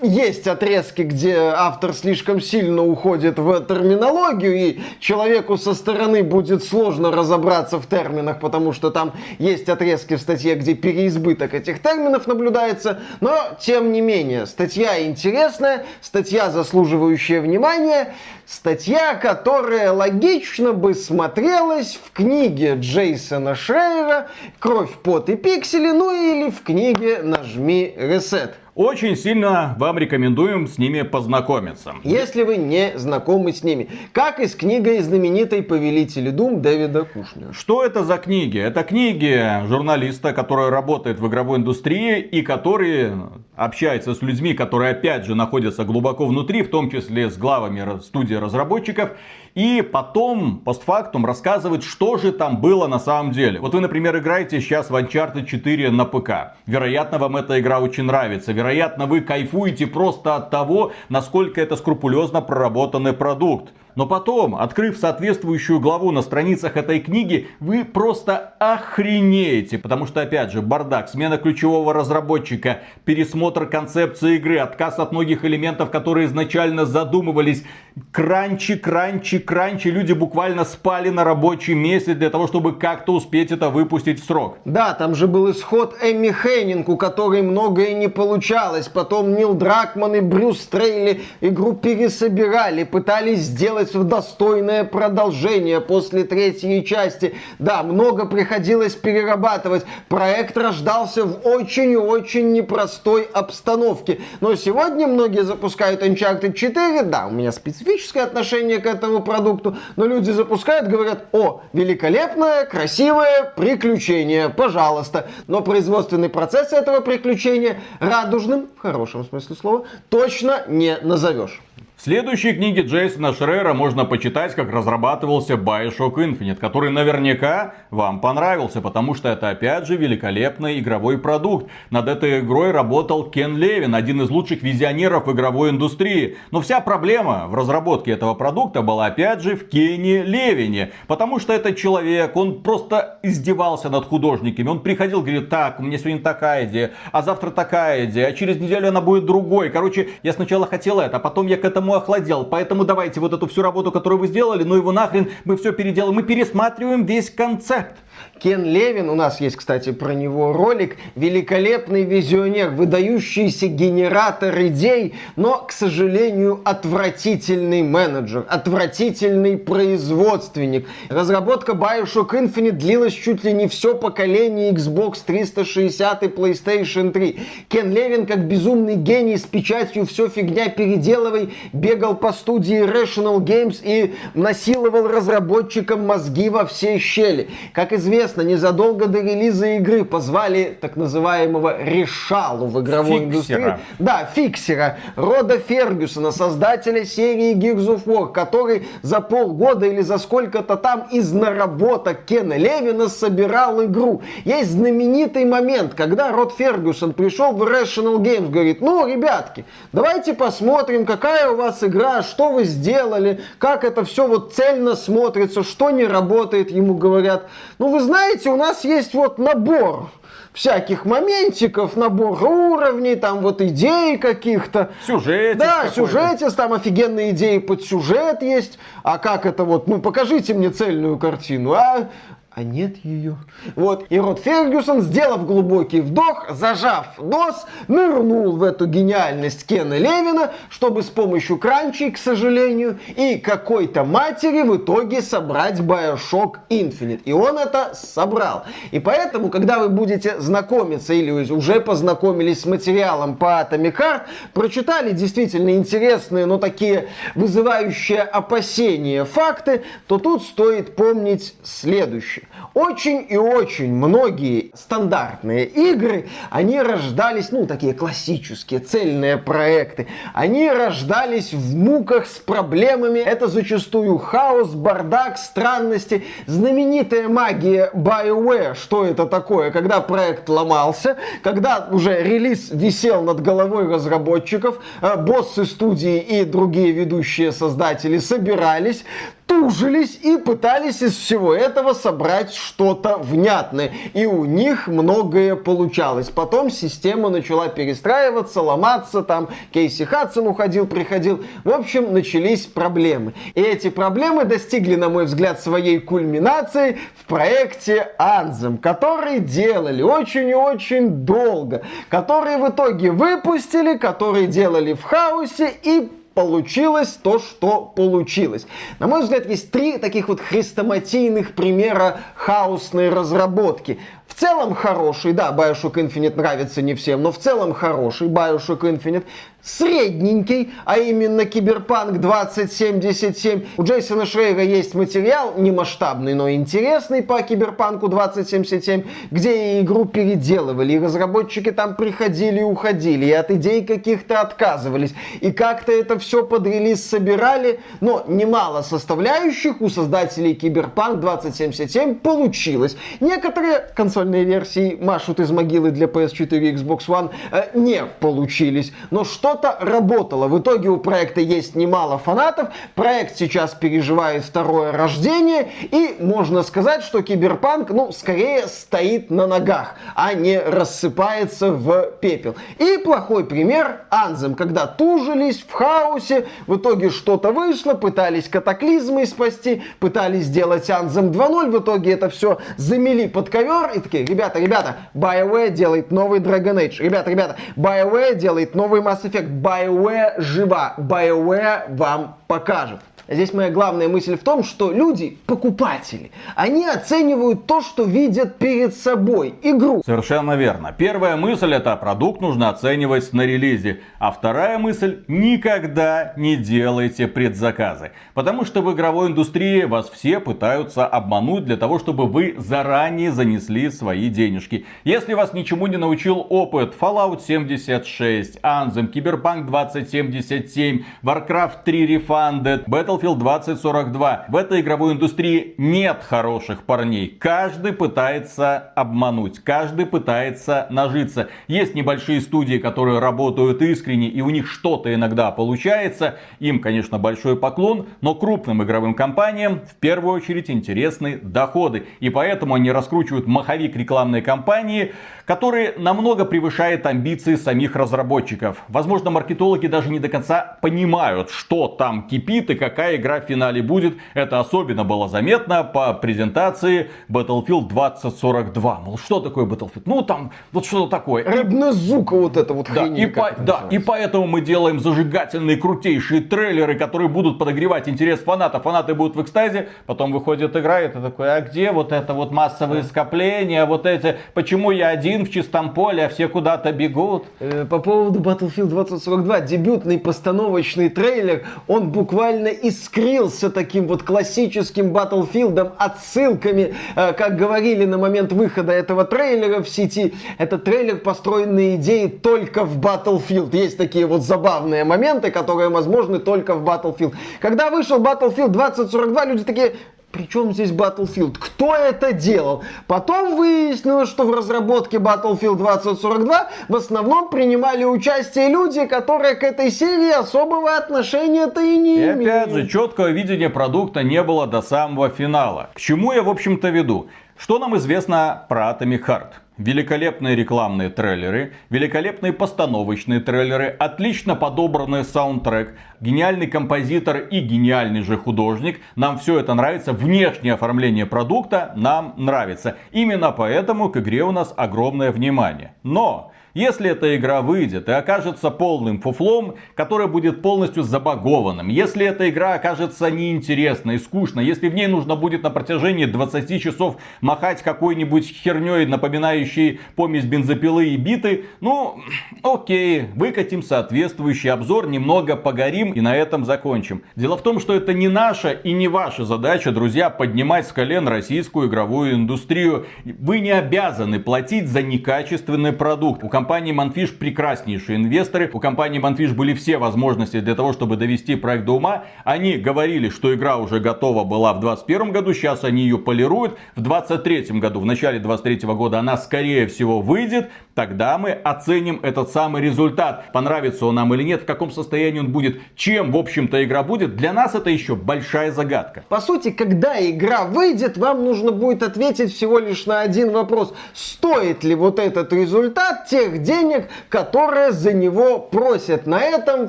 есть 0.00 0.46
отрезки, 0.46 1.02
где 1.02 1.36
автор 1.36 1.92
слишком 1.92 2.40
сильно 2.40 2.82
уходит 2.82 3.38
в 3.38 3.60
терминологию, 3.64 4.54
и 4.54 4.80
человеку 5.00 5.58
со 5.58 5.74
стороны 5.74 6.22
будет 6.22 6.64
сложно 6.64 7.01
разобраться 7.10 7.78
в 7.78 7.86
терминах, 7.86 8.40
потому 8.40 8.72
что 8.72 8.90
там 8.90 9.12
есть 9.38 9.68
отрезки 9.68 10.14
в 10.14 10.20
статье, 10.20 10.54
где 10.54 10.74
переизбыток 10.74 11.54
этих 11.54 11.82
терминов 11.82 12.26
наблюдается. 12.26 13.00
Но, 13.20 13.36
тем 13.60 13.92
не 13.92 14.00
менее, 14.00 14.46
статья 14.46 15.04
интересная, 15.04 15.86
статья 16.00 16.50
заслуживающая 16.50 17.40
внимания. 17.40 18.14
Статья, 18.46 19.14
которая 19.14 19.92
логично 19.92 20.72
бы 20.72 20.94
смотрелась 20.94 21.98
в 22.04 22.12
книге 22.12 22.74
Джейсона 22.74 23.54
Шрейера 23.54 24.28
«Кровь, 24.58 24.92
пот 25.02 25.30
и 25.30 25.36
пиксели», 25.36 25.90
ну 25.90 26.12
или 26.12 26.50
в 26.50 26.62
книге 26.62 27.22
«Нажми 27.22 27.94
ресет». 27.96 28.54
Очень 28.74 29.16
сильно 29.16 29.76
вам 29.78 29.98
рекомендуем 29.98 30.66
с 30.66 30.78
ними 30.78 31.02
познакомиться. 31.02 31.96
Если 32.04 32.42
вы 32.42 32.56
не 32.56 32.96
знакомы 32.96 33.52
с 33.52 33.62
ними. 33.62 33.90
Как 34.12 34.40
и 34.40 34.46
с 34.46 34.54
книгой 34.54 35.00
знаменитой 35.00 35.62
«Повелители 35.62 36.30
Дум» 36.30 36.62
Дэвида 36.62 37.04
Кушнера. 37.04 37.52
Что 37.52 37.84
это 37.84 38.02
за 38.02 38.16
книги? 38.16 38.58
Это 38.58 38.82
книги 38.82 39.66
журналиста, 39.68 40.32
который 40.32 40.70
работает 40.70 41.20
в 41.20 41.28
игровой 41.28 41.58
индустрии 41.58 42.18
и 42.20 42.40
который 42.40 43.12
общается 43.54 44.14
с 44.14 44.22
людьми, 44.22 44.54
которые 44.54 44.92
опять 44.92 45.26
же 45.26 45.34
находятся 45.34 45.84
глубоко 45.84 46.24
внутри, 46.24 46.62
в 46.62 46.70
том 46.70 46.90
числе 46.90 47.30
с 47.30 47.36
главами 47.36 48.00
студии 48.00 48.34
разработчиков. 48.34 49.10
И 49.54 49.82
потом, 49.82 50.60
постфактум, 50.60 51.26
рассказывает, 51.26 51.84
что 51.84 52.16
же 52.16 52.32
там 52.32 52.62
было 52.62 52.86
на 52.86 52.98
самом 52.98 53.32
деле. 53.32 53.60
Вот 53.60 53.74
вы, 53.74 53.80
например, 53.80 54.16
играете 54.16 54.62
сейчас 54.62 54.88
в 54.88 54.94
Uncharted 54.96 55.44
4 55.44 55.90
на 55.90 56.06
ПК. 56.06 56.56
Вероятно, 56.66 57.18
вам 57.18 57.36
эта 57.36 57.60
игра 57.60 57.80
очень 57.80 58.04
нравится. 58.04 58.52
Вероятно, 58.62 59.06
вы 59.06 59.22
кайфуете 59.22 59.88
просто 59.88 60.36
от 60.36 60.50
того, 60.50 60.92
насколько 61.08 61.60
это 61.60 61.74
скрупулезно 61.74 62.40
проработанный 62.40 63.12
продукт. 63.12 63.72
Но 63.94 64.06
потом, 64.06 64.56
открыв 64.56 64.96
соответствующую 64.96 65.80
главу 65.80 66.10
на 66.10 66.22
страницах 66.22 66.76
этой 66.76 67.00
книги, 67.00 67.48
вы 67.60 67.84
просто 67.84 68.54
охренеете. 68.58 69.78
Потому 69.78 70.06
что, 70.06 70.22
опять 70.22 70.52
же, 70.52 70.62
бардак, 70.62 71.08
смена 71.08 71.36
ключевого 71.36 71.92
разработчика, 71.92 72.80
пересмотр 73.04 73.66
концепции 73.66 74.36
игры, 74.36 74.58
отказ 74.58 74.98
от 74.98 75.12
многих 75.12 75.44
элементов, 75.44 75.90
которые 75.90 76.26
изначально 76.26 76.86
задумывались. 76.86 77.64
Кранчи, 78.10 78.76
кранчи, 78.76 79.38
кранчи. 79.38 79.88
Люди 79.88 80.12
буквально 80.12 80.64
спали 80.64 81.10
на 81.10 81.24
рабочем 81.24 81.78
месте 81.78 82.14
для 82.14 82.30
того, 82.30 82.46
чтобы 82.46 82.74
как-то 82.74 83.12
успеть 83.12 83.52
это 83.52 83.68
выпустить 83.68 84.22
в 84.22 84.24
срок. 84.24 84.58
Да, 84.64 84.94
там 84.94 85.14
же 85.14 85.26
был 85.26 85.50
исход 85.50 85.96
Эмми 86.02 86.32
Хейнинг, 86.32 86.88
у 86.88 86.96
которой 86.96 87.42
многое 87.42 87.92
не 87.94 88.08
получалось. 88.08 88.88
Потом 88.88 89.34
Нил 89.34 89.54
Дракман 89.54 90.14
и 90.14 90.20
Брюс 90.20 90.64
Трейли 90.66 91.22
игру 91.40 91.74
пересобирали, 91.74 92.84
пытались 92.84 93.40
сделать 93.40 93.81
сделать 93.88 94.08
достойное 94.08 94.84
продолжение 94.84 95.80
после 95.80 96.24
третьей 96.24 96.84
части. 96.84 97.34
Да, 97.58 97.82
много 97.82 98.26
приходилось 98.26 98.94
перерабатывать. 98.94 99.84
Проект 100.08 100.56
рождался 100.56 101.24
в 101.24 101.46
очень 101.46 101.92
и 101.92 101.96
очень 101.96 102.52
непростой 102.52 103.28
обстановке. 103.32 104.20
Но 104.40 104.54
сегодня 104.54 105.06
многие 105.06 105.44
запускают 105.44 106.02
Uncharted 106.02 106.52
4. 106.52 107.02
Да, 107.02 107.26
у 107.26 107.30
меня 107.30 107.52
специфическое 107.52 108.24
отношение 108.24 108.78
к 108.78 108.86
этому 108.86 109.22
продукту. 109.22 109.76
Но 109.96 110.06
люди 110.06 110.30
запускают, 110.30 110.88
говорят, 110.88 111.26
о, 111.32 111.62
великолепное, 111.72 112.64
красивое 112.64 113.52
приключение, 113.56 114.48
пожалуйста. 114.48 115.28
Но 115.46 115.60
производственный 115.60 116.28
процесс 116.28 116.72
этого 116.72 117.00
приключения 117.00 117.80
радужным, 118.00 118.68
в 118.76 118.80
хорошем 118.80 119.24
смысле 119.24 119.56
слова, 119.56 119.84
точно 120.08 120.64
не 120.68 120.98
назовешь. 121.02 121.60
В 122.02 122.04
следующей 122.04 122.52
книге 122.54 122.82
Джейсона 122.82 123.32
Шрера 123.32 123.74
можно 123.74 124.04
почитать, 124.04 124.56
как 124.56 124.72
разрабатывался 124.72 125.54
Bioshock 125.54 126.14
Infinite, 126.14 126.56
который 126.56 126.90
наверняка 126.90 127.74
вам 127.90 128.20
понравился, 128.20 128.80
потому 128.80 129.14
что 129.14 129.28
это 129.28 129.50
опять 129.50 129.86
же 129.86 129.96
великолепный 129.96 130.80
игровой 130.80 131.16
продукт. 131.16 131.70
Над 131.90 132.08
этой 132.08 132.40
игрой 132.40 132.72
работал 132.72 133.30
Кен 133.30 133.56
Левин, 133.56 133.94
один 133.94 134.20
из 134.20 134.30
лучших 134.30 134.64
визионеров 134.64 135.28
игровой 135.28 135.70
индустрии. 135.70 136.38
Но 136.50 136.60
вся 136.60 136.80
проблема 136.80 137.44
в 137.46 137.54
разработке 137.54 138.10
этого 138.10 138.34
продукта 138.34 138.82
была 138.82 139.06
опять 139.06 139.40
же 139.40 139.54
в 139.54 139.68
Кене 139.68 140.24
Левине, 140.24 140.90
потому 141.06 141.38
что 141.38 141.52
этот 141.52 141.76
человек, 141.76 142.34
он 142.36 142.64
просто 142.64 143.20
издевался 143.22 143.90
над 143.90 144.06
художниками. 144.06 144.66
Он 144.66 144.80
приходил, 144.80 145.20
говорит, 145.20 145.50
так, 145.50 145.78
у 145.78 145.84
меня 145.84 145.98
сегодня 145.98 146.18
такая 146.18 146.64
идея, 146.66 146.90
а 147.12 147.22
завтра 147.22 147.50
такая 147.50 148.06
идея, 148.06 148.26
а 148.26 148.32
через 148.32 148.56
неделю 148.58 148.88
она 148.88 149.00
будет 149.00 149.24
другой. 149.24 149.70
Короче, 149.70 150.08
я 150.24 150.32
сначала 150.32 150.66
хотел 150.66 150.98
это, 150.98 151.18
а 151.18 151.20
потом 151.20 151.46
я 151.46 151.56
к 151.56 151.64
этому 151.64 151.91
охладел. 151.94 152.44
Поэтому 152.44 152.84
давайте 152.84 153.20
вот 153.20 153.32
эту 153.32 153.46
всю 153.46 153.62
работу, 153.62 153.92
которую 153.92 154.18
вы 154.18 154.26
сделали, 154.26 154.64
ну 154.64 154.74
его 154.74 154.92
нахрен, 154.92 155.30
мы 155.44 155.56
все 155.56 155.72
переделаем. 155.72 156.14
Мы 156.14 156.22
пересматриваем 156.22 157.04
весь 157.04 157.30
концепт. 157.30 157.96
Кен 158.38 158.64
Левин, 158.64 159.08
у 159.08 159.14
нас 159.14 159.40
есть, 159.40 159.56
кстати, 159.56 159.92
про 159.92 160.14
него 160.14 160.52
ролик, 160.52 160.96
великолепный 161.14 162.02
визионер, 162.02 162.70
выдающийся 162.70 163.68
генератор 163.68 164.60
идей, 164.66 165.14
но, 165.36 165.58
к 165.58 165.70
сожалению, 165.70 166.60
отвратительный 166.64 167.82
менеджер, 167.82 168.44
отвратительный 168.48 169.56
производственник. 169.56 170.88
Разработка 171.08 171.72
Bioshock 171.72 172.30
Infinite 172.30 172.72
длилась 172.72 173.14
чуть 173.14 173.44
ли 173.44 173.52
не 173.52 173.68
все 173.68 173.94
поколение 173.94 174.72
Xbox 174.72 175.18
360 175.24 176.24
и 176.24 176.26
PlayStation 176.26 177.12
3. 177.12 177.40
Кен 177.68 177.92
Левин, 177.92 178.26
как 178.26 178.48
безумный 178.48 178.96
гений 178.96 179.36
с 179.36 179.42
печатью 179.42 180.04
«все 180.06 180.28
фигня, 180.28 180.68
переделывай», 180.68 181.50
бегал 181.82 182.14
по 182.14 182.32
студии 182.32 182.80
Rational 182.80 183.38
Games 183.38 183.80
и 183.82 184.14
насиловал 184.34 185.08
разработчикам 185.08 186.06
мозги 186.06 186.48
во 186.48 186.64
все 186.64 186.98
щели. 186.98 187.50
Как 187.72 187.92
известно, 187.92 188.42
незадолго 188.42 189.06
до 189.06 189.18
релиза 189.20 189.66
игры 189.78 190.04
позвали 190.04 190.78
так 190.80 190.94
называемого 190.94 191.82
решалу 191.82 192.66
в 192.66 192.80
игровой 192.80 193.18
фиксера. 193.18 193.24
индустрии. 193.24 193.74
Да, 193.98 194.30
фиксера. 194.32 194.98
Рода 195.16 195.58
Фергюсона, 195.58 196.30
создателя 196.30 197.04
серии 197.04 197.52
Gears 197.54 197.88
of 197.88 198.04
War, 198.04 198.32
который 198.32 198.86
за 199.02 199.20
полгода 199.20 199.86
или 199.86 200.02
за 200.02 200.18
сколько-то 200.18 200.76
там 200.76 201.08
из 201.10 201.32
наработок 201.32 202.24
Кена 202.24 202.56
Левина 202.56 203.08
собирал 203.08 203.82
игру. 203.84 204.22
Есть 204.44 204.70
знаменитый 204.70 205.44
момент, 205.44 205.94
когда 205.94 206.30
Род 206.30 206.54
Фергюсон 206.56 207.12
пришел 207.12 207.52
в 207.52 207.62
Rational 207.64 208.18
Games, 208.18 208.48
говорит, 208.48 208.80
ну, 208.80 209.04
ребятки, 209.08 209.64
давайте 209.92 210.32
посмотрим, 210.34 211.04
какая 211.04 211.50
у 211.50 211.56
вас 211.56 211.71
игра, 211.80 212.22
что 212.22 212.50
вы 212.50 212.64
сделали, 212.64 213.40
как 213.58 213.84
это 213.84 214.04
все 214.04 214.26
вот 214.26 214.52
цельно 214.52 214.96
смотрится, 214.96 215.62
что 215.62 215.90
не 215.90 216.04
работает, 216.04 216.72
ему 216.72 216.94
говорят. 216.94 217.48
Ну, 217.78 217.88
вы 217.88 218.00
знаете, 218.00 218.50
у 218.50 218.56
нас 218.56 218.82
есть 218.82 219.14
вот 219.14 219.38
набор 219.38 220.10
всяких 220.52 221.04
моментиков, 221.04 221.96
набор 221.96 222.42
уровней, 222.42 223.16
там 223.16 223.40
вот 223.40 223.60
идей 223.60 224.18
каких-то. 224.18 224.90
Сюжет. 225.06 225.56
Да, 225.56 225.88
сюжетец, 225.94 226.52
там 226.54 226.72
офигенные 226.72 227.30
идеи 227.30 227.58
под 227.58 227.82
сюжет 227.82 228.42
есть. 228.42 228.78
А 229.02 229.18
как 229.18 229.46
это 229.46 229.64
вот, 229.64 229.86
ну 229.86 230.00
покажите 230.00 230.54
мне 230.54 230.70
цельную 230.70 231.18
картину. 231.18 231.72
А 231.72 232.08
а 232.54 232.62
нет 232.62 232.96
ее. 233.04 233.36
Вот, 233.76 234.06
и 234.10 234.18
Рот 234.18 234.40
Фергюсон, 234.40 235.00
сделав 235.00 235.46
глубокий 235.46 236.00
вдох, 236.00 236.50
зажав 236.50 237.18
нос, 237.18 237.66
нырнул 237.88 238.56
в 238.56 238.62
эту 238.62 238.86
гениальность 238.86 239.66
Кена 239.66 239.96
Левина, 239.96 240.52
чтобы 240.68 241.02
с 241.02 241.06
помощью 241.06 241.58
кранчей, 241.58 242.10
к 242.10 242.18
сожалению, 242.18 242.98
и 243.16 243.38
какой-то 243.38 244.04
матери 244.04 244.62
в 244.62 244.76
итоге 244.76 245.22
собрать 245.22 245.80
Bioshock 245.80 246.56
Infinite. 246.68 247.22
И 247.24 247.32
он 247.32 247.58
это 247.58 247.92
собрал. 247.94 248.64
И 248.90 249.00
поэтому, 249.00 249.48
когда 249.48 249.78
вы 249.78 249.88
будете 249.88 250.38
знакомиться 250.40 251.14
или 251.14 251.30
уже 251.30 251.80
познакомились 251.80 252.62
с 252.62 252.66
материалом 252.66 253.36
по 253.36 253.60
Atomic 253.60 253.96
Heart, 253.96 254.22
прочитали 254.52 255.12
действительно 255.12 255.70
интересные, 255.70 256.46
но 256.46 256.58
такие 256.58 257.08
вызывающие 257.34 258.20
опасения 258.20 259.24
факты, 259.24 259.82
то 260.06 260.18
тут 260.18 260.42
стоит 260.42 260.96
помнить 260.96 261.54
следующее. 261.62 262.41
Очень 262.74 263.26
и 263.28 263.36
очень 263.36 263.92
многие 263.92 264.70
стандартные 264.74 265.66
игры, 265.66 266.28
они 266.50 266.80
рождались, 266.80 267.50
ну, 267.50 267.66
такие 267.66 267.92
классические, 267.92 268.80
цельные 268.80 269.36
проекты, 269.36 270.06
они 270.32 270.70
рождались 270.70 271.52
в 271.52 271.76
муках 271.76 272.26
с 272.26 272.38
проблемами. 272.38 273.18
Это 273.18 273.48
зачастую 273.48 274.18
хаос, 274.18 274.74
бардак, 274.74 275.36
странности. 275.38 276.24
Знаменитая 276.46 277.28
магия 277.28 277.90
BioWare, 277.94 278.74
что 278.74 279.04
это 279.04 279.26
такое? 279.26 279.70
Когда 279.70 280.00
проект 280.00 280.48
ломался, 280.48 281.16
когда 281.42 281.88
уже 281.90 282.22
релиз 282.22 282.70
висел 282.70 283.22
над 283.22 283.42
головой 283.42 283.86
разработчиков, 283.86 284.78
э, 285.00 285.16
боссы 285.16 285.66
студии 285.66 286.18
и 286.20 286.44
другие 286.44 286.92
ведущие 286.92 287.52
создатели 287.52 288.18
собирались, 288.18 289.04
тужились 289.52 290.18
и 290.22 290.38
пытались 290.38 291.02
из 291.02 291.14
всего 291.14 291.54
этого 291.54 291.92
собрать 291.92 292.54
что-то 292.54 293.18
внятное. 293.18 293.92
И 294.14 294.24
у 294.24 294.46
них 294.46 294.88
многое 294.88 295.56
получалось. 295.56 296.30
Потом 296.30 296.70
система 296.70 297.28
начала 297.28 297.68
перестраиваться, 297.68 298.62
ломаться, 298.62 299.22
там 299.22 299.48
Кейси 299.70 300.04
Хадсон 300.04 300.46
уходил, 300.46 300.86
приходил. 300.86 301.44
В 301.64 301.70
общем, 301.70 302.14
начались 302.14 302.64
проблемы. 302.64 303.34
И 303.54 303.60
эти 303.60 303.90
проблемы 303.90 304.44
достигли, 304.44 304.94
на 304.94 305.10
мой 305.10 305.26
взгляд, 305.26 305.60
своей 305.60 305.98
кульминации 306.00 306.98
в 307.20 307.26
проекте 307.26 308.08
Anthem, 308.18 308.78
который 308.78 309.40
делали 309.40 310.00
очень 310.00 310.48
и 310.48 310.54
очень 310.54 311.10
долго, 311.26 311.82
который 312.08 312.56
в 312.56 312.70
итоге 312.70 313.10
выпустили, 313.10 313.98
который 313.98 314.46
делали 314.46 314.94
в 314.94 315.02
хаосе 315.02 315.74
и 315.82 316.10
получилось 316.34 317.18
то, 317.22 317.38
что 317.38 317.80
получилось. 317.82 318.66
На 318.98 319.06
мой 319.06 319.22
взгляд, 319.22 319.46
есть 319.46 319.70
три 319.70 319.98
таких 319.98 320.28
вот 320.28 320.40
хрестоматийных 320.40 321.54
примера 321.54 322.20
хаосной 322.34 323.10
разработки. 323.10 323.98
В 324.26 324.34
целом 324.34 324.74
хороший, 324.74 325.32
да, 325.32 325.54
Bioshock 325.56 325.94
Infinite 325.94 326.36
нравится 326.36 326.82
не 326.82 326.94
всем, 326.94 327.22
но 327.22 327.32
в 327.32 327.38
целом 327.38 327.74
хороший 327.74 328.28
Bioshock 328.28 328.80
Infinite 328.80 329.24
средненький, 329.62 330.72
а 330.84 330.98
именно 330.98 331.44
Киберпанк 331.44 332.18
2077. 332.18 333.62
У 333.76 333.84
Джейсона 333.84 334.26
Шрейра 334.26 334.62
есть 334.62 334.94
материал, 334.94 335.54
не 335.56 335.70
масштабный, 335.70 336.34
но 336.34 336.50
интересный 336.50 337.22
по 337.22 337.40
Киберпанку 337.42 338.08
2077, 338.08 339.04
где 339.30 339.80
игру 339.80 340.04
переделывали, 340.04 340.94
и 340.94 340.98
разработчики 340.98 341.70
там 341.70 341.94
приходили 341.94 342.60
и 342.60 342.64
уходили, 342.64 343.26
и 343.26 343.32
от 343.32 343.50
идей 343.52 343.84
каких-то 343.84 344.40
отказывались, 344.40 345.14
и 345.40 345.52
как-то 345.52 345.92
это 345.92 346.18
все 346.18 346.44
под 346.44 346.66
релиз 346.66 347.04
собирали, 347.04 347.78
но 348.00 348.24
немало 348.26 348.82
составляющих 348.82 349.80
у 349.80 349.88
создателей 349.88 350.54
Киберпанк 350.54 351.20
2077 351.20 352.16
получилось. 352.16 352.96
Некоторые 353.20 353.78
консольные 354.22 354.44
версии 354.44 354.98
машут 355.00 355.40
из 355.40 355.50
могилы 355.50 355.90
для 355.90 356.06
PS4 356.06 356.58
и 356.58 356.72
Xbox 356.72 357.06
One 357.08 357.30
э, 357.50 357.70
не 357.74 358.04
получились, 358.20 358.92
но 359.10 359.24
что 359.24 359.42
что-то 359.42 359.76
работало. 359.80 360.46
В 360.46 360.60
итоге 360.60 360.88
у 360.88 360.98
проекта 360.98 361.40
есть 361.40 361.74
немало 361.74 362.16
фанатов. 362.16 362.68
Проект 362.94 363.36
сейчас 363.36 363.74
переживает 363.74 364.44
второе 364.44 364.92
рождение. 364.92 365.68
И 365.90 366.16
можно 366.20 366.62
сказать, 366.62 367.02
что 367.02 367.22
Киберпанк, 367.22 367.90
ну, 367.90 368.12
скорее 368.12 368.68
стоит 368.68 369.30
на 369.30 369.48
ногах, 369.48 369.96
а 370.14 370.32
не 370.34 370.58
рассыпается 370.58 371.72
в 371.72 372.12
пепел. 372.20 372.54
И 372.78 372.98
плохой 372.98 373.44
пример 373.44 374.02
Anthem, 374.10 374.54
когда 374.54 374.86
тужились 374.86 375.60
в 375.60 375.72
хаосе, 375.72 376.46
в 376.68 376.76
итоге 376.76 377.10
что-то 377.10 377.50
вышло, 377.50 377.94
пытались 377.94 378.48
катаклизмы 378.48 379.26
спасти, 379.26 379.82
пытались 379.98 380.44
сделать 380.44 380.88
Анзем 380.88 381.32
2.0, 381.32 381.70
в 381.72 381.82
итоге 381.82 382.12
это 382.12 382.30
все 382.30 382.58
замели 382.76 383.26
под 383.26 383.50
ковер 383.50 383.90
и 383.96 383.98
такие, 384.02 384.24
ребята, 384.24 384.58
ребята, 384.58 384.96
BioWare 385.14 385.70
делает 385.70 386.10
новый 386.10 386.40
Dragon 386.40 386.76
Age, 386.76 386.96
ребята, 386.98 387.30
ребята, 387.30 387.56
BioWare 387.76 388.34
делает 388.34 388.74
новый 388.74 389.00
Mass 389.00 389.22
Effect, 389.22 389.48
BioWare 389.62 390.40
жива. 390.40 390.94
BioWare 390.98 391.94
вам 391.96 392.36
покажет. 392.46 393.00
Здесь 393.28 393.52
моя 393.52 393.70
главная 393.70 394.08
мысль 394.08 394.36
в 394.36 394.42
том, 394.42 394.64
что 394.64 394.92
люди, 394.92 395.38
покупатели, 395.46 396.30
они 396.56 396.86
оценивают 396.86 397.66
то, 397.66 397.80
что 397.80 398.04
видят 398.04 398.58
перед 398.58 398.94
собой, 398.94 399.54
игру. 399.62 400.02
Совершенно 400.04 400.56
верно. 400.56 400.94
Первая 400.96 401.36
мысль 401.36 401.72
это 401.74 401.94
продукт 401.96 402.40
нужно 402.40 402.68
оценивать 402.68 403.32
на 403.32 403.42
релизе. 403.42 404.00
А 404.18 404.32
вторая 404.32 404.78
мысль 404.78 405.24
никогда 405.28 406.32
не 406.36 406.56
делайте 406.56 407.28
предзаказы. 407.28 408.12
Потому 408.34 408.64
что 408.64 408.82
в 408.82 408.92
игровой 408.92 409.28
индустрии 409.28 409.84
вас 409.84 410.10
все 410.10 410.40
пытаются 410.40 411.06
обмануть 411.06 411.64
для 411.64 411.76
того, 411.76 411.98
чтобы 411.98 412.26
вы 412.26 412.54
заранее 412.58 413.30
занесли 413.32 413.90
свои 413.90 414.28
денежки. 414.28 414.84
Если 415.04 415.34
вас 415.34 415.52
ничему 415.52 415.86
не 415.86 415.96
научил 415.96 416.44
опыт 416.48 416.94
Fallout 417.00 417.40
76, 417.46 418.58
Anthem, 418.62 419.12
Cyberpunk 419.12 419.66
2077, 419.66 421.04
Warcraft 421.22 421.84
3 421.84 422.16
Refunded, 422.16 422.84
Battle 422.86 423.11
Battlefield 423.12 423.38
2042. 423.38 424.46
В 424.48 424.56
этой 424.56 424.80
игровой 424.80 425.12
индустрии 425.12 425.74
нет 425.76 426.22
хороших 426.22 426.84
парней. 426.84 427.28
Каждый 427.28 427.92
пытается 427.92 428.78
обмануть, 428.94 429.58
каждый 429.58 430.06
пытается 430.06 430.86
нажиться. 430.90 431.48
Есть 431.68 431.94
небольшие 431.94 432.40
студии, 432.40 432.78
которые 432.78 433.18
работают 433.18 433.82
искренне 433.82 434.28
и 434.28 434.40
у 434.40 434.50
них 434.50 434.66
что-то 434.66 435.12
иногда 435.12 435.50
получается. 435.50 436.36
Им, 436.58 436.80
конечно, 436.80 437.18
большой 437.18 437.56
поклон, 437.56 438.06
но 438.20 438.34
крупным 438.34 438.82
игровым 438.82 439.14
компаниям 439.14 439.80
в 439.80 439.94
первую 439.96 440.34
очередь 440.34 440.70
интересны 440.70 441.36
доходы. 441.36 442.06
И 442.20 442.30
поэтому 442.30 442.74
они 442.74 442.90
раскручивают 442.90 443.46
маховик 443.46 443.96
рекламной 443.96 444.40
кампании, 444.40 445.12
который 445.44 445.98
намного 445.98 446.44
превышает 446.44 447.04
амбиции 447.04 447.56
самих 447.56 447.96
разработчиков. 447.96 448.78
Возможно, 448.88 449.30
маркетологи 449.30 449.86
даже 449.86 450.08
не 450.08 450.18
до 450.18 450.28
конца 450.28 450.78
понимают, 450.80 451.50
что 451.50 451.88
там 451.88 452.26
кипит 452.28 452.70
и 452.70 452.74
какая 452.74 453.01
какая 453.02 453.16
игра 453.16 453.40
в 453.40 453.44
финале 453.44 453.82
будет. 453.82 454.14
Это 454.34 454.60
особенно 454.60 455.02
было 455.02 455.28
заметно 455.28 455.82
по 455.82 456.14
презентации 456.14 457.10
Battlefield 457.28 457.88
2042. 457.88 459.00
Мол, 459.00 459.18
что 459.18 459.40
такое 459.40 459.66
Battlefield? 459.66 460.02
Ну, 460.04 460.22
там, 460.22 460.52
вот 460.70 460.86
что-то 460.86 461.10
такое. 461.10 461.44
Рыбнозука 461.44 462.36
вот 462.36 462.56
это 462.56 462.72
вот 462.74 462.88
да, 462.94 463.06
и, 463.06 463.26
по, 463.26 463.50
да, 463.58 463.80
и 463.90 463.98
поэтому 463.98 464.46
мы 464.46 464.60
делаем 464.60 465.00
зажигательные, 465.00 465.76
крутейшие 465.76 466.42
трейлеры, 466.42 466.94
которые 466.94 467.28
будут 467.28 467.58
подогревать 467.58 468.08
интерес 468.08 468.38
фанатов. 468.38 468.84
Фанаты 468.84 469.14
будут 469.14 469.34
в 469.36 469.42
экстазе, 469.42 469.88
потом 470.06 470.30
выходит 470.30 470.76
игра, 470.76 471.00
и 471.00 471.08
ты 471.08 471.20
такой, 471.20 471.56
а 471.56 471.60
где 471.60 471.90
вот 471.90 472.12
это 472.12 472.34
вот 472.34 472.52
массовые 472.52 473.02
скопления, 473.02 473.84
вот 473.84 474.06
эти, 474.06 474.36
почему 474.54 474.92
я 474.92 475.08
один 475.08 475.44
в 475.44 475.50
чистом 475.50 475.92
поле, 475.92 476.26
а 476.26 476.28
все 476.28 476.46
куда-то 476.46 476.92
бегут? 476.92 477.46
Э, 477.58 477.84
по 477.84 477.98
поводу 477.98 478.38
Battlefield 478.38 478.86
2042, 478.86 479.60
дебютный 479.62 480.18
постановочный 480.18 481.08
трейлер, 481.08 481.66
он 481.88 482.10
буквально 482.10 482.68
из 482.68 482.91
искрился 482.92 483.70
таким 483.70 484.06
вот 484.06 484.22
классическим 484.22 485.12
Баттлфилдом, 485.12 485.92
отсылками, 485.98 486.94
э, 487.16 487.32
как 487.32 487.56
говорили 487.56 488.04
на 488.04 488.18
момент 488.18 488.52
выхода 488.52 488.92
этого 488.92 489.24
трейлера 489.24 489.82
в 489.82 489.88
сети. 489.88 490.34
Этот 490.58 490.84
трейлер 490.84 491.16
построен 491.16 491.74
на 491.74 491.96
идее 491.96 492.28
только 492.28 492.84
в 492.84 493.00
Battlefield. 493.00 493.74
Есть 493.76 493.98
такие 493.98 494.26
вот 494.26 494.42
забавные 494.42 495.04
моменты, 495.04 495.50
которые 495.50 495.88
возможны 495.88 496.38
только 496.38 496.74
в 496.74 496.84
Battlefield. 496.84 497.32
Когда 497.60 497.90
вышел 497.90 498.20
Battlefield 498.22 498.68
2042, 498.68 499.44
люди 499.46 499.64
такие, 499.64 499.94
причем 500.32 500.72
здесь 500.72 500.90
Battlefield? 500.90 501.56
Кто 501.58 501.94
это 501.94 502.32
делал? 502.32 502.82
Потом 503.06 503.56
выяснилось, 503.56 504.28
что 504.28 504.44
в 504.44 504.54
разработке 504.54 505.18
Battlefield 505.18 505.76
2042 505.76 506.70
в 506.88 506.96
основном 506.96 507.50
принимали 507.50 508.04
участие 508.04 508.68
люди, 508.68 509.06
которые 509.06 509.54
к 509.54 509.62
этой 509.62 509.90
серии 509.90 510.32
особого 510.32 510.96
отношения-то 510.96 511.80
и 511.80 511.96
не 511.96 512.16
и 512.16 512.32
имели. 512.32 512.48
опять 512.48 512.70
же, 512.70 512.88
четкого 512.88 513.28
видения 513.30 513.70
продукта 513.70 514.22
не 514.22 514.42
было 514.42 514.66
до 514.66 514.82
самого 514.82 515.28
финала. 515.28 515.90
К 515.94 516.00
чему 516.00 516.32
я, 516.32 516.42
в 516.42 516.48
общем-то, 516.48 516.88
веду? 516.88 517.28
Что 517.56 517.78
нам 517.78 517.96
известно 517.96 518.64
про 518.68 518.90
Atomic 518.90 519.24
Heart? 519.26 519.61
Великолепные 519.78 520.54
рекламные 520.54 521.08
трейлеры, 521.08 521.72
великолепные 521.88 522.52
постановочные 522.52 523.40
трейлеры, 523.40 523.86
отлично 523.86 524.54
подобранный 524.54 525.24
саундтрек, 525.24 525.96
гениальный 526.20 526.66
композитор 526.66 527.38
и 527.38 527.60
гениальный 527.60 528.20
же 528.20 528.36
художник. 528.36 529.00
Нам 529.16 529.38
все 529.38 529.58
это 529.58 529.72
нравится. 529.72 530.12
Внешнее 530.12 530.74
оформление 530.74 531.24
продукта 531.24 531.94
нам 531.96 532.34
нравится. 532.36 532.98
Именно 533.12 533.50
поэтому 533.50 534.10
к 534.10 534.18
игре 534.18 534.44
у 534.44 534.52
нас 534.52 534.74
огромное 534.76 535.32
внимание. 535.32 535.94
Но 536.02 536.52
Если 536.74 537.10
эта 537.10 537.36
игра 537.36 537.60
выйдет 537.60 538.08
и 538.08 538.12
окажется 538.12 538.70
полным 538.70 539.20
фуфлом, 539.20 539.74
которое 539.94 540.26
будет 540.26 540.62
полностью 540.62 541.02
забагованным, 541.02 541.88
если 541.88 542.24
эта 542.24 542.48
игра 542.48 542.74
окажется 542.74 543.30
неинтересной, 543.30 544.18
скучной, 544.18 544.64
если 544.64 544.88
в 544.88 544.94
ней 544.94 545.06
нужно 545.06 545.36
будет 545.36 545.62
на 545.62 545.68
протяжении 545.68 546.24
20 546.24 546.82
часов 546.82 547.16
махать 547.42 547.82
какой-нибудь 547.82 548.48
херней, 548.48 549.04
напоминающей 549.04 550.00
помесь 550.16 550.44
бензопилы 550.44 551.08
и 551.08 551.16
биты, 551.16 551.66
ну, 551.80 552.20
окей, 552.62 553.26
выкатим 553.34 553.82
соответствующий 553.82 554.70
обзор, 554.70 555.08
немного 555.08 555.56
погорим 555.56 556.12
и 556.12 556.22
на 556.22 556.34
этом 556.34 556.64
закончим. 556.64 557.22
Дело 557.36 557.58
в 557.58 557.62
том, 557.62 557.80
что 557.80 557.92
это 557.92 558.14
не 558.14 558.28
наша 558.28 558.70
и 558.70 558.92
не 558.92 559.08
ваша 559.08 559.44
задача, 559.44 559.92
друзья, 559.92 560.30
поднимать 560.30 560.86
с 560.86 560.92
колен 560.92 561.28
российскую 561.28 561.88
игровую 561.88 562.32
индустрию. 562.34 563.04
Вы 563.24 563.60
не 563.60 563.72
обязаны 563.72 564.40
платить 564.40 564.88
за 564.88 565.02
некачественный 565.02 565.92
продукт. 565.92 566.42
У 566.42 566.48
компании 566.62 566.94
Manfish 566.94 567.38
прекраснейшие 567.38 568.18
инвесторы. 568.18 568.70
У 568.72 568.78
компании 568.78 569.20
Manfish 569.20 569.52
были 569.52 569.74
все 569.74 569.98
возможности 569.98 570.60
для 570.60 570.76
того, 570.76 570.92
чтобы 570.92 571.16
довести 571.16 571.56
проект 571.56 571.86
до 571.86 571.96
ума. 571.96 572.22
Они 572.44 572.74
говорили, 572.74 573.30
что 573.30 573.52
игра 573.52 573.78
уже 573.78 573.98
готова 573.98 574.44
была 574.44 574.72
в 574.72 574.78
2021 574.78 575.32
году. 575.32 575.54
Сейчас 575.54 575.82
они 575.82 576.02
ее 576.02 576.18
полируют. 576.18 576.78
В 576.94 577.00
2023 577.00 577.80
году, 577.80 577.98
в 577.98 578.04
начале 578.04 578.38
2023 578.38 578.94
года 578.94 579.18
она 579.18 579.36
скорее 579.38 579.88
всего 579.88 580.20
выйдет. 580.20 580.70
Тогда 580.94 581.36
мы 581.36 581.50
оценим 581.50 582.20
этот 582.22 582.50
самый 582.50 582.80
результат. 582.80 583.50
Понравится 583.52 584.06
он 584.06 584.14
нам 584.14 584.32
или 584.34 584.44
нет, 584.44 584.62
в 584.62 584.66
каком 584.66 584.92
состоянии 584.92 585.40
он 585.40 585.50
будет, 585.50 585.80
чем, 585.96 586.30
в 586.30 586.36
общем-то, 586.36 586.84
игра 586.84 587.02
будет. 587.02 587.34
Для 587.34 587.52
нас 587.52 587.74
это 587.74 587.90
еще 587.90 588.14
большая 588.14 588.70
загадка. 588.70 589.24
По 589.28 589.40
сути, 589.40 589.70
когда 589.72 590.14
игра 590.24 590.64
выйдет, 590.64 591.16
вам 591.16 591.44
нужно 591.44 591.72
будет 591.72 592.04
ответить 592.04 592.54
всего 592.54 592.78
лишь 592.78 593.06
на 593.06 593.20
один 593.20 593.50
вопрос. 593.50 593.94
Стоит 594.12 594.84
ли 594.84 594.94
вот 594.94 595.18
этот 595.18 595.52
результат 595.52 596.26
тех 596.28 596.51
тех 596.52 596.62
денег, 596.62 597.08
которые 597.28 597.92
за 597.92 598.12
него 598.12 598.58
просят. 598.58 599.26
На 599.26 599.42
этом 599.42 599.88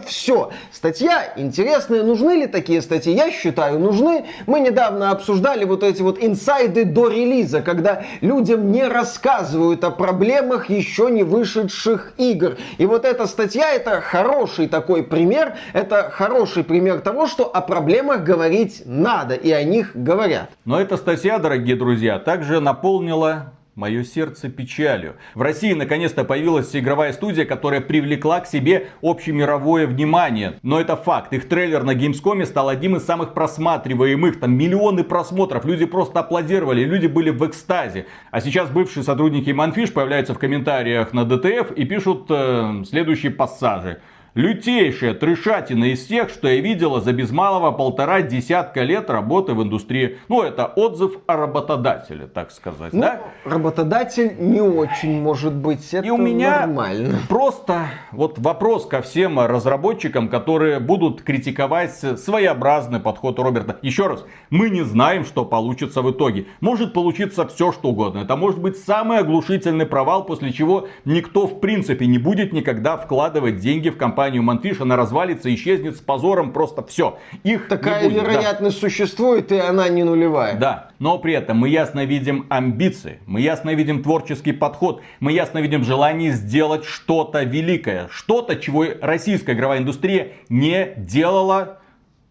все. 0.02 0.52
Статья 0.71 1.34
интересная. 1.36 2.04
Нужны 2.04 2.32
ли 2.32 2.47
такие 2.47 2.82
статьи? 2.82 3.13
Я 3.13 3.32
считаю, 3.32 3.80
нужны. 3.80 4.26
Мы 4.47 4.60
недавно 4.60 5.12
обсуждали 5.12 5.65
вот 5.65 5.84
эти 5.84 6.02
вот 6.02 6.23
инсайды 6.23 6.86
до 6.86 7.10
релиза, 7.10 7.62
когда 7.62 8.04
людям 8.21 8.71
не 8.71 8.88
рассказывают 8.88 9.84
о 9.84 9.91
проблемах 9.91 10.69
еще 10.69 11.10
не 11.10 11.23
вышедших 11.23 12.13
игр. 12.17 12.58
И 12.78 12.86
вот 12.86 13.06
эта 13.06 13.28
статья 13.28 13.71
это 13.71 14.02
хороший 14.02 14.67
такой 14.67 15.04
пример. 15.04 15.56
Это 15.73 16.10
хороший 16.12 16.63
пример 16.63 17.02
того, 17.02 17.28
что 17.28 17.45
о 17.45 17.62
проблемах 17.62 18.23
говорить 18.23 18.84
надо. 18.86 19.36
И 19.36 19.52
о 19.52 19.63
них 19.63 19.91
говорят. 19.93 20.49
Но 20.65 20.80
эта 20.80 20.97
статья, 20.97 21.39
дорогие 21.39 21.76
друзья, 21.76 22.19
также 22.19 22.60
наполнила 22.60 23.54
Мое 23.76 24.04
сердце 24.04 24.50
печалью. 24.50 25.16
В 25.34 25.42
России 25.42 25.74
наконец-то 25.74 26.24
появилась 26.24 26.76
игровая 26.76 27.12
студия, 27.12 27.44
которая 27.44 27.82
привлекла 27.82 28.40
к 28.40 28.46
себе 28.46 28.90
общемировое 29.02 29.88
внимание. 29.88 30.60
Но 30.62 30.80
это 30.80 30.96
факт. 30.96 31.34
Их 31.34 31.50
трейлер 31.50 31.82
на 31.82 31.96
Gamescom 31.96 32.46
стал 32.46 32.70
одним 32.70 32.98
из 32.98 33.04
самых 33.04 33.34
просматриваемых. 33.34 34.40
Там 34.40 34.56
миллионы 34.56 35.04
просмотров. 35.04 35.66
Люди 35.66 35.86
просто 35.86 36.20
аплодировали. 36.20 36.84
Люди 36.84 37.08
были 37.08 37.32
в 37.32 37.44
экстазе. 37.48 38.06
А 38.30 38.42
сейчас 38.42 38.70
бывшие 38.70 39.04
сотрудники 39.04 39.50
Manfish 39.50 39.92
появляются 39.92 40.36
в 40.36 40.40
комментариях 40.40 41.12
на 41.12 41.22
DTF 41.22 41.74
и 41.74 41.84
пишут 41.86 42.28
э, 42.30 42.84
следующие 42.88 43.32
пассажи. 43.32 44.00
Лютейшая 44.36 45.13
трешатина 45.13 45.86
из 45.91 46.06
всех, 46.06 46.30
что 46.32 46.48
я 46.48 46.60
видела 46.60 47.00
за 47.02 47.13
без 47.13 47.30
малого 47.30 47.72
полтора 47.72 48.24
десятка 48.24 48.82
лет 48.82 49.12
работы 49.12 49.54
в 49.54 49.62
индустрии. 49.62 50.17
Ну, 50.28 50.41
это 50.41 50.65
отзыв 50.65 51.19
о 51.28 51.38
работодателе, 51.38 52.26
так 52.26 52.50
сказать, 52.50 52.93
ну, 52.93 53.02
да? 53.02 53.22
Работодатель 53.46 54.36
не 54.39 54.60
очень 54.60 55.22
может 55.22 55.54
быть, 55.54 55.93
это 55.93 56.08
И 56.08 56.10
у 56.10 56.17
меня 56.17 56.62
нормально. 56.62 57.19
просто 57.30 57.82
вот 58.12 58.39
вопрос 58.39 58.88
ко 58.88 59.04
всем 59.04 59.39
разработчикам, 59.39 60.30
которые 60.30 60.80
будут 60.80 61.22
критиковать 61.22 61.93
своеобразный 61.93 63.00
подход 63.00 63.38
Роберта. 63.38 63.78
Еще 63.84 64.08
раз, 64.08 64.26
мы 64.50 64.72
не 64.72 64.82
знаем, 64.82 65.26
что 65.26 65.46
получится 65.46 66.02
в 66.02 66.10
итоге. 66.10 66.48
Может 66.60 66.93
получиться 66.93 67.48
все, 67.48 67.72
что 67.72 67.89
угодно. 67.89 68.22
Это 68.22 68.36
может 68.36 68.60
быть 68.60 68.78
самый 68.78 69.19
оглушительный 69.19 69.86
провал, 69.86 70.26
после 70.26 70.52
чего 70.52 70.88
никто 71.06 71.46
в 71.46 71.60
принципе 71.60 72.08
не 72.08 72.17
будет 72.17 72.52
никогда 72.52 72.98
вкладывать 72.98 73.58
деньги 73.58 73.89
в 73.89 73.98
компанию 73.98 74.23
компанию 74.24 74.44
Манфиш, 74.44 74.80
она 74.80 74.96
развалится, 74.96 75.54
исчезнет 75.54 75.98
с 75.98 76.00
позором, 76.00 76.54
просто 76.54 76.82
все. 76.84 77.18
Их 77.44 77.68
Такая 77.68 78.06
будет, 78.06 78.24
вероятность 78.24 78.82
да. 78.82 78.88
существует, 78.88 79.52
и 79.52 79.58
она 79.58 79.90
не 79.90 80.04
нулевая. 80.04 80.56
Да, 80.58 80.92
но 81.00 81.18
при 81.18 81.34
этом 81.34 81.58
мы 81.58 81.68
ясно 81.68 82.06
видим 82.06 82.46
амбиции, 82.48 83.20
мы 83.26 83.42
ясно 83.42 83.76
видим 83.76 84.02
творческий 84.02 84.54
подход, 84.54 85.02
мы 85.20 85.34
ясно 85.34 85.60
видим 85.60 85.84
желание 85.84 86.32
сделать 86.32 86.86
что-то 86.86 87.44
великое, 87.44 88.08
что-то, 88.12 88.56
чего 88.56 88.86
российская 89.02 89.56
игровая 89.56 89.80
индустрия 89.80 90.30
не 90.48 90.94
делала 90.96 91.80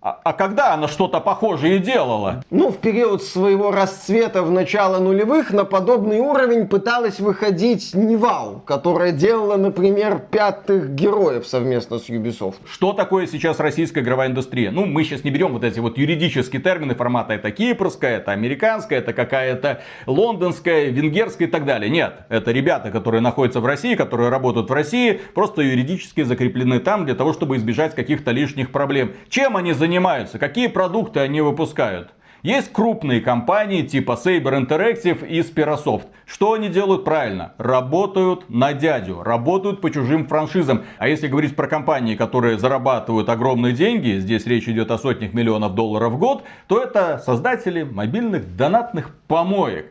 а, 0.05 0.21
а 0.25 0.33
когда 0.33 0.75
она 0.75 0.89
что-то 0.89 1.21
похожее 1.21 1.79
делала? 1.79 2.43
Ну, 2.51 2.73
в 2.73 2.79
период 2.79 3.23
своего 3.23 3.71
расцвета 3.71 4.43
в 4.43 4.51
начало 4.51 4.99
нулевых 4.99 5.53
на 5.53 5.65
подобный 5.65 6.19
уровень 6.19 6.67
пыталась 6.67 7.21
выходить 7.21 7.95
Невал, 7.95 8.61
которая 8.67 9.13
делала, 9.13 9.57
например, 9.57 10.19
пятых 10.19 10.97
героев 10.97 11.47
совместно 11.47 12.01
с 12.01 12.09
Ubisoft. 12.09 12.57
Что 12.65 12.95
такое 12.95 13.29
сейчас 13.29 13.61
российская 13.61 14.01
игровая 14.01 14.27
индустрия? 14.27 14.73
Ну, 14.73 14.87
мы 14.87 15.05
сейчас 15.05 15.23
не 15.23 15.31
берем 15.31 15.53
вот 15.53 15.63
эти 15.63 15.79
вот 15.79 15.97
юридические 15.97 16.61
термины 16.61 16.97
формата 16.97 17.35
это 17.35 17.53
кипрская, 17.53 18.17
это 18.17 18.33
американская, 18.33 18.99
это 18.99 19.13
какая-то 19.13 19.83
лондонская, 20.07 20.87
венгерская 20.87 21.47
и 21.47 21.51
так 21.51 21.65
далее. 21.65 21.89
Нет, 21.89 22.23
это 22.29 22.51
ребята, 22.51 22.91
которые 22.91 23.21
находятся 23.21 23.61
в 23.61 23.67
России, 23.67 23.95
которые 23.95 24.31
работают 24.31 24.69
в 24.69 24.73
России, 24.73 25.21
просто 25.33 25.63
юридически 25.63 26.23
закреплены 26.23 26.81
там 26.81 27.05
для 27.05 27.15
того, 27.15 27.33
чтобы 27.33 27.57
избежать 27.57 27.95
каких-то 27.95 28.33
лишних 28.33 28.73
проблем. 28.73 29.13
Чем 29.29 29.57
они 29.57 29.73
занимаются? 29.73 29.92
Занимаются, 29.93 30.39
какие 30.39 30.69
продукты 30.69 31.21
они 31.21 31.43
выпускают. 31.43 32.13
Есть 32.43 32.73
крупные 32.73 33.21
компании 33.21 33.83
типа 33.83 34.13
Saber 34.13 34.59
Interactive 34.59 35.25
и 35.29 35.41
Spirasoft. 35.41 36.07
Что 36.25 36.55
они 36.55 36.71
делают 36.71 37.05
правильно? 37.05 37.53
Работают 37.59 38.49
на 38.49 38.73
дядю, 38.73 39.23
работают 39.23 39.83
по 39.83 39.91
чужим 39.91 40.27
франшизам. 40.27 40.85
А 40.99 41.09
если 41.09 41.29
говорить 41.29 41.55
про 41.55 41.69
компании, 41.69 42.17
которые 42.17 42.59
зарабатывают 42.59 43.29
огромные 43.29 43.75
деньги, 43.75 44.19
здесь 44.19 44.47
речь 44.47 44.67
идет 44.67 44.91
о 44.91 44.99
сотнях 44.99 45.35
миллионов 45.35 45.75
долларов 45.75 46.15
в 46.15 46.19
год, 46.19 46.43
то 46.69 46.83
это 46.83 47.19
создатели 47.19 47.83
мобильных 47.83 48.57
донатных 48.57 49.15
помоек. 49.33 49.87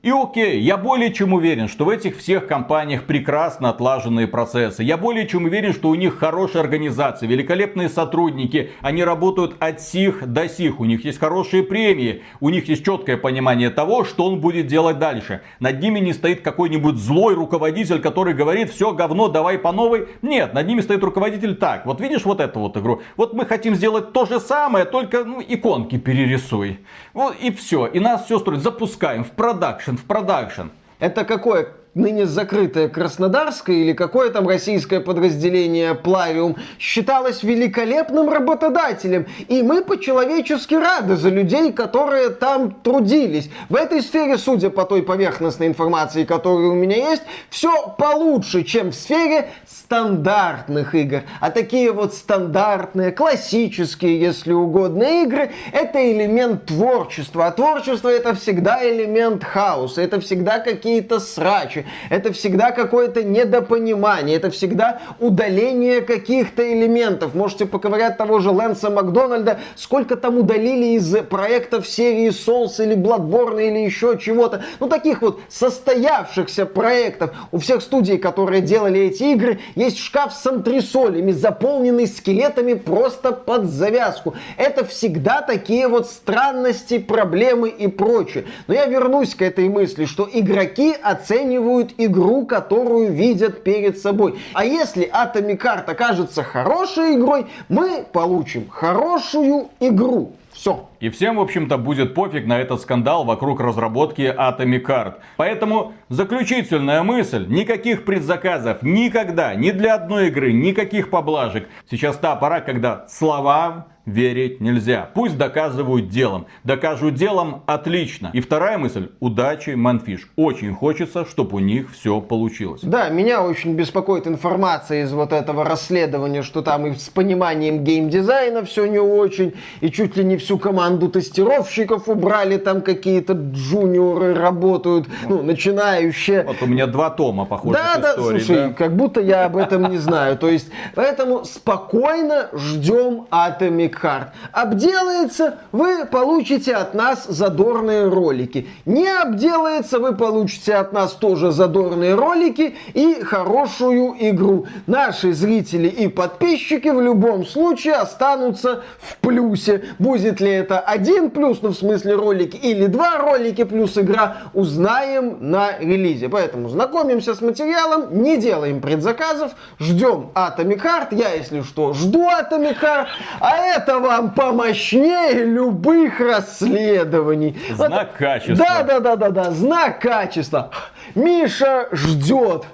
И 0.00 0.10
окей, 0.10 0.60
я 0.60 0.76
более 0.76 1.12
чем 1.12 1.32
уверен, 1.32 1.68
что 1.68 1.84
в 1.84 1.88
этих 1.88 2.16
всех 2.16 2.46
компаниях 2.46 3.02
прекрасно 3.04 3.68
отлаженные 3.68 4.28
процессы. 4.28 4.84
Я 4.84 4.96
более 4.96 5.26
чем 5.26 5.44
уверен, 5.44 5.72
что 5.72 5.88
у 5.88 5.94
них 5.96 6.18
хорошая 6.18 6.62
организация, 6.62 7.28
великолепные 7.28 7.88
сотрудники. 7.88 8.70
Они 8.80 9.02
работают 9.02 9.56
от 9.58 9.80
сих 9.80 10.24
до 10.24 10.48
сих. 10.48 10.78
У 10.78 10.84
них 10.84 11.04
есть 11.04 11.18
хорошие 11.18 11.64
премии. 11.64 12.22
У 12.38 12.48
них 12.48 12.68
есть 12.68 12.84
четкое 12.84 13.16
понимание 13.16 13.70
того, 13.70 14.04
что 14.04 14.24
он 14.24 14.40
будет 14.40 14.68
делать 14.68 14.98
дальше. 15.00 15.42
Над 15.58 15.82
ними 15.82 15.98
не 15.98 16.12
стоит 16.12 16.42
какой-нибудь 16.42 16.96
злой 16.96 17.34
руководитель, 17.34 18.00
который 18.00 18.34
говорит, 18.34 18.70
все 18.70 18.92
говно, 18.92 19.26
давай 19.28 19.58
по 19.58 19.72
новой. 19.72 20.08
Нет, 20.22 20.54
над 20.54 20.66
ними 20.66 20.80
стоит 20.80 21.02
руководитель 21.02 21.56
так. 21.56 21.86
Вот 21.86 22.00
видишь 22.00 22.24
вот 22.24 22.40
эту 22.40 22.60
вот 22.60 22.76
игру? 22.76 23.02
Вот 23.16 23.34
мы 23.34 23.44
хотим 23.44 23.74
сделать 23.74 24.12
то 24.12 24.26
же 24.26 24.38
самое, 24.38 24.84
только 24.84 25.24
ну, 25.24 25.42
иконки 25.46 25.98
перерисуй. 25.98 26.78
Вот 27.14 27.34
и 27.40 27.50
все. 27.50 27.86
И 27.86 27.98
нас 27.98 28.24
все 28.24 28.38
строят. 28.38 28.62
Запускаем 28.78 29.24
в 29.24 29.32
продакшн 29.32 29.96
в 29.96 30.04
продакшн. 30.04 30.68
Это 31.00 31.24
какое 31.24 31.70
ныне 31.98 32.26
закрытое 32.26 32.88
Краснодарское 32.88 33.76
или 33.76 33.92
какое 33.92 34.30
там 34.30 34.48
российское 34.48 35.00
подразделение 35.00 35.94
Plarium, 35.94 36.56
считалось 36.78 37.42
великолепным 37.42 38.30
работодателем. 38.30 39.26
И 39.48 39.62
мы 39.62 39.82
по-человечески 39.82 40.74
рады 40.74 41.16
за 41.16 41.28
людей, 41.28 41.72
которые 41.72 42.30
там 42.30 42.70
трудились. 42.70 43.50
В 43.68 43.76
этой 43.76 44.02
сфере, 44.02 44.38
судя 44.38 44.70
по 44.70 44.84
той 44.84 45.02
поверхностной 45.02 45.66
информации, 45.66 46.24
которая 46.24 46.68
у 46.68 46.74
меня 46.74 46.96
есть, 46.96 47.22
все 47.50 47.88
получше, 47.98 48.62
чем 48.62 48.90
в 48.90 48.94
сфере 48.94 49.50
стандартных 49.66 50.94
игр. 50.94 51.22
А 51.40 51.50
такие 51.50 51.92
вот 51.92 52.14
стандартные, 52.14 53.10
классические, 53.10 54.20
если 54.20 54.52
угодно, 54.52 55.22
игры, 55.22 55.52
это 55.72 56.12
элемент 56.12 56.66
творчества. 56.66 57.46
А 57.46 57.52
творчество 57.52 58.08
это 58.08 58.34
всегда 58.34 58.86
элемент 58.86 59.44
хаоса, 59.44 60.02
это 60.02 60.20
всегда 60.20 60.58
какие-то 60.58 61.20
срачи, 61.20 61.86
это 62.10 62.32
всегда 62.32 62.72
какое-то 62.72 63.22
недопонимание, 63.22 64.36
это 64.36 64.50
всегда 64.50 65.00
удаление 65.18 66.00
каких-то 66.00 66.62
элементов. 66.72 67.34
Можете 67.34 67.66
поковырять 67.66 68.16
того 68.16 68.40
же 68.40 68.50
Лэнса 68.50 68.90
Макдональда, 68.90 69.60
сколько 69.76 70.16
там 70.16 70.38
удалили 70.38 70.96
из 70.96 71.16
проектов 71.28 71.86
серии 71.86 72.28
Souls 72.28 72.82
или 72.82 72.96
Bloodborne 72.96 73.68
или 73.68 73.78
еще 73.78 74.18
чего-то. 74.18 74.64
Ну, 74.80 74.88
таких 74.88 75.22
вот 75.22 75.40
состоявшихся 75.48 76.66
проектов. 76.66 77.30
У 77.52 77.58
всех 77.58 77.82
студий, 77.82 78.18
которые 78.18 78.60
делали 78.60 79.00
эти 79.00 79.24
игры, 79.24 79.60
есть 79.74 79.98
шкаф 79.98 80.32
с 80.32 80.46
антресолями, 80.46 81.32
заполненный 81.32 82.06
скелетами 82.06 82.74
просто 82.74 83.32
под 83.32 83.66
завязку. 83.66 84.34
Это 84.56 84.84
всегда 84.84 85.42
такие 85.42 85.88
вот 85.88 86.08
странности, 86.08 86.98
проблемы 86.98 87.68
и 87.68 87.88
прочее. 87.88 88.44
Но 88.66 88.74
я 88.74 88.86
вернусь 88.86 89.34
к 89.34 89.42
этой 89.42 89.68
мысли, 89.68 90.04
что 90.04 90.28
игроки 90.30 90.94
оценивают 91.00 91.67
оценивают 91.68 91.94
игру, 91.98 92.46
которую 92.46 93.12
видят 93.12 93.62
перед 93.62 93.98
собой. 93.98 94.38
А 94.54 94.64
если 94.64 95.10
Atomic 95.10 95.58
Heart 95.58 95.90
окажется 95.90 96.42
хорошей 96.42 97.16
игрой, 97.16 97.46
мы 97.68 98.04
получим 98.12 98.68
хорошую 98.68 99.68
игру. 99.80 100.32
Все. 100.52 100.87
И 101.00 101.10
всем, 101.10 101.36
в 101.36 101.40
общем-то, 101.40 101.78
будет 101.78 102.14
пофиг 102.14 102.46
на 102.46 102.58
этот 102.58 102.80
скандал 102.80 103.24
вокруг 103.24 103.60
разработки 103.60 104.22
Atomic 104.22 104.84
Heart. 104.84 105.14
Поэтому 105.36 105.92
заключительная 106.08 107.02
мысль. 107.02 107.46
Никаких 107.48 108.04
предзаказов 108.04 108.82
никогда, 108.82 109.54
ни 109.54 109.70
для 109.70 109.94
одной 109.94 110.28
игры, 110.28 110.52
никаких 110.52 111.10
поблажек. 111.10 111.68
Сейчас 111.88 112.16
та 112.16 112.34
пора, 112.34 112.60
когда 112.60 113.06
слова 113.08 113.86
верить 114.08 114.60
нельзя. 114.60 115.10
Пусть 115.14 115.36
доказывают 115.36 116.08
делом. 116.08 116.46
Докажут 116.64 117.14
делом 117.14 117.62
отлично. 117.66 118.30
И 118.32 118.40
вторая 118.40 118.78
мысль. 118.78 119.10
Удачи, 119.20 119.70
Манфиш. 119.70 120.30
Очень 120.36 120.74
хочется, 120.74 121.24
чтобы 121.24 121.56
у 121.56 121.58
них 121.58 121.92
все 121.92 122.20
получилось. 122.20 122.80
Да, 122.82 123.08
меня 123.10 123.42
очень 123.42 123.74
беспокоит 123.74 124.26
информация 124.26 125.02
из 125.02 125.12
вот 125.12 125.32
этого 125.32 125.64
расследования, 125.64 126.42
что 126.42 126.62
там 126.62 126.86
и 126.86 126.94
с 126.94 127.08
пониманием 127.10 127.84
геймдизайна 127.84 128.64
все 128.64 128.86
не 128.86 128.98
очень, 128.98 129.54
и 129.80 129.90
чуть 129.90 130.16
ли 130.16 130.24
не 130.24 130.36
всю 130.36 130.58
команду 130.58 130.87
тестировщиков 130.96 132.08
убрали, 132.08 132.56
там 132.56 132.80
какие-то 132.82 133.34
джуниоры 133.34 134.34
работают, 134.34 135.06
ну, 135.28 135.42
начинающие. 135.42 136.44
Вот 136.44 136.62
у 136.62 136.66
меня 136.66 136.86
два 136.86 137.10
тома 137.10 137.44
похожих 137.44 137.80
да, 137.80 138.00
да, 138.00 138.10
историй. 138.12 138.40
Слушай, 138.40 138.68
да, 138.68 138.74
как 138.74 138.96
будто 138.96 139.20
я 139.20 139.44
об 139.44 139.56
этом 139.56 139.90
не 139.90 139.98
знаю. 139.98 140.36
То 140.38 140.48
есть, 140.48 140.68
поэтому 140.94 141.44
спокойно 141.44 142.48
ждем 142.52 143.26
Atomic 143.30 143.94
Heart. 144.02 144.28
Обделается, 144.52 145.58
вы 145.72 146.06
получите 146.06 146.74
от 146.74 146.94
нас 146.94 147.26
задорные 147.26 148.08
ролики. 148.08 148.66
Не 148.86 149.08
обделается, 149.08 149.98
вы 149.98 150.14
получите 150.14 150.74
от 150.74 150.92
нас 150.92 151.12
тоже 151.12 151.52
задорные 151.52 152.14
ролики 152.14 152.76
и 152.94 153.22
хорошую 153.22 154.14
игру. 154.18 154.66
Наши 154.86 155.32
зрители 155.32 155.88
и 155.88 156.08
подписчики 156.08 156.88
в 156.88 157.00
любом 157.00 157.44
случае 157.44 157.94
останутся 157.94 158.82
в 159.00 159.16
плюсе. 159.18 159.84
Будет 159.98 160.40
ли 160.40 160.50
это 160.50 160.77
один 160.80 161.30
плюс, 161.30 161.60
ну 161.62 161.70
в 161.70 161.74
смысле 161.74 162.14
ролики, 162.14 162.56
или 162.56 162.86
два 162.86 163.18
ролики 163.18 163.64
плюс 163.64 163.96
игра, 163.98 164.36
узнаем 164.54 165.38
на 165.40 165.78
релизе. 165.78 166.28
Поэтому 166.28 166.68
знакомимся 166.68 167.34
с 167.34 167.40
материалом, 167.40 168.22
не 168.22 168.36
делаем 168.36 168.80
предзаказов, 168.80 169.52
ждем 169.78 170.30
Atomic 170.34 170.82
Heart. 170.82 171.08
Я, 171.12 171.34
если 171.34 171.62
что, 171.62 171.92
жду 171.94 172.28
Atomic 172.28 172.80
Heart. 172.80 173.06
А 173.40 173.56
это 173.56 173.98
вам 173.98 174.32
помощнее 174.32 175.44
любых 175.44 176.20
расследований. 176.20 177.58
Знак 177.74 178.16
качества. 178.16 178.66
Да, 178.66 178.82
да, 178.82 179.00
да, 179.00 179.16
да, 179.16 179.30
да, 179.30 179.50
знак 179.50 180.00
качества. 180.00 180.70
Миша 181.14 181.88
ждет. 181.92 182.64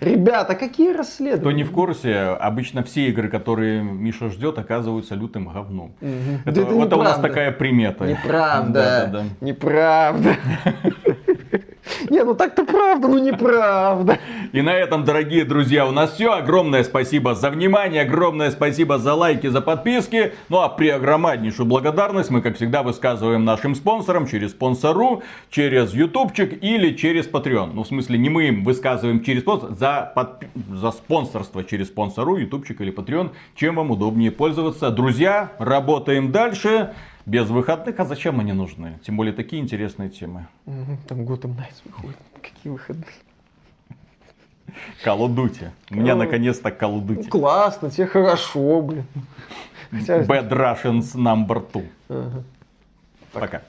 Ребята, 0.00 0.54
какие 0.54 0.92
расследования? 0.92 1.40
Кто 1.40 1.52
не 1.52 1.64
в 1.64 1.72
курсе, 1.72 2.16
обычно 2.16 2.82
все 2.82 3.08
игры, 3.08 3.28
которые 3.28 3.82
Миша 3.82 4.30
ждет, 4.30 4.58
оказываются 4.58 5.14
лютым 5.14 5.48
говном. 5.48 5.94
Угу. 6.00 6.10
Это, 6.44 6.52
да 6.54 6.62
это, 6.62 6.82
это 6.82 6.96
у 6.96 7.02
нас 7.02 7.18
такая 7.18 7.52
примета. 7.52 8.06
Неправда. 8.06 8.72
Да, 8.72 9.06
да, 9.06 9.22
да. 9.22 9.24
Неправда. 9.40 10.36
Не, 12.08 12.24
ну 12.24 12.34
так-то 12.34 12.64
правда, 12.64 13.08
ну 13.08 13.18
неправда. 13.18 14.18
И 14.52 14.62
на 14.62 14.72
этом, 14.72 15.04
дорогие 15.04 15.44
друзья, 15.44 15.86
у 15.86 15.90
нас 15.90 16.12
все. 16.12 16.32
Огромное 16.32 16.82
спасибо 16.84 17.34
за 17.34 17.50
внимание, 17.50 18.02
огромное 18.02 18.50
спасибо 18.50 18.98
за 18.98 19.14
лайки, 19.14 19.48
за 19.48 19.60
подписки. 19.60 20.32
Ну 20.48 20.60
а 20.60 20.68
при 20.68 20.88
огромнейшую 20.88 21.66
благодарность 21.66 22.30
мы, 22.30 22.40
как 22.40 22.56
всегда, 22.56 22.82
высказываем 22.82 23.44
нашим 23.44 23.74
спонсорам 23.74 24.26
через 24.26 24.52
спонсору, 24.52 25.22
через 25.50 25.92
ютубчик 25.92 26.62
или 26.62 26.94
через 26.94 27.26
Patreon. 27.26 27.72
Ну, 27.74 27.84
в 27.84 27.86
смысле, 27.86 28.18
не 28.18 28.30
мы 28.30 28.48
им 28.48 28.64
высказываем 28.64 29.22
через 29.22 29.42
спонсор, 29.42 29.74
за, 29.74 30.12
под... 30.14 30.44
за 30.70 30.90
спонсорство 30.90 31.64
через 31.64 31.88
спонсору, 31.88 32.36
ютубчик 32.36 32.80
или 32.80 32.92
Patreon. 32.92 33.30
Чем 33.56 33.76
вам 33.76 33.90
удобнее 33.90 34.30
пользоваться. 34.30 34.90
Друзья, 34.90 35.52
работаем 35.58 36.32
дальше 36.32 36.90
без 37.26 37.48
выходных, 37.48 37.98
а 38.00 38.04
зачем 38.04 38.40
они 38.40 38.52
нужны? 38.52 38.98
Тем 39.06 39.16
более 39.16 39.32
такие 39.32 39.62
интересные 39.62 40.10
темы. 40.10 40.46
Там 41.08 41.20
Gotham 41.22 41.56
Knights 41.56 41.82
выходит. 41.84 42.16
Какие 42.42 42.72
выходные? 42.72 43.06
Duty. 45.04 45.70
У 45.90 45.96
меня 45.96 46.16
наконец-то. 46.16 46.76
Ну, 46.80 47.22
классно, 47.24 47.90
тебе 47.90 48.06
хорошо, 48.06 48.82
блин. 48.82 49.06
Bad 49.92 50.50
Russians 50.50 51.14
number 51.14 51.64
two. 51.72 51.86
Пока. 53.32 53.62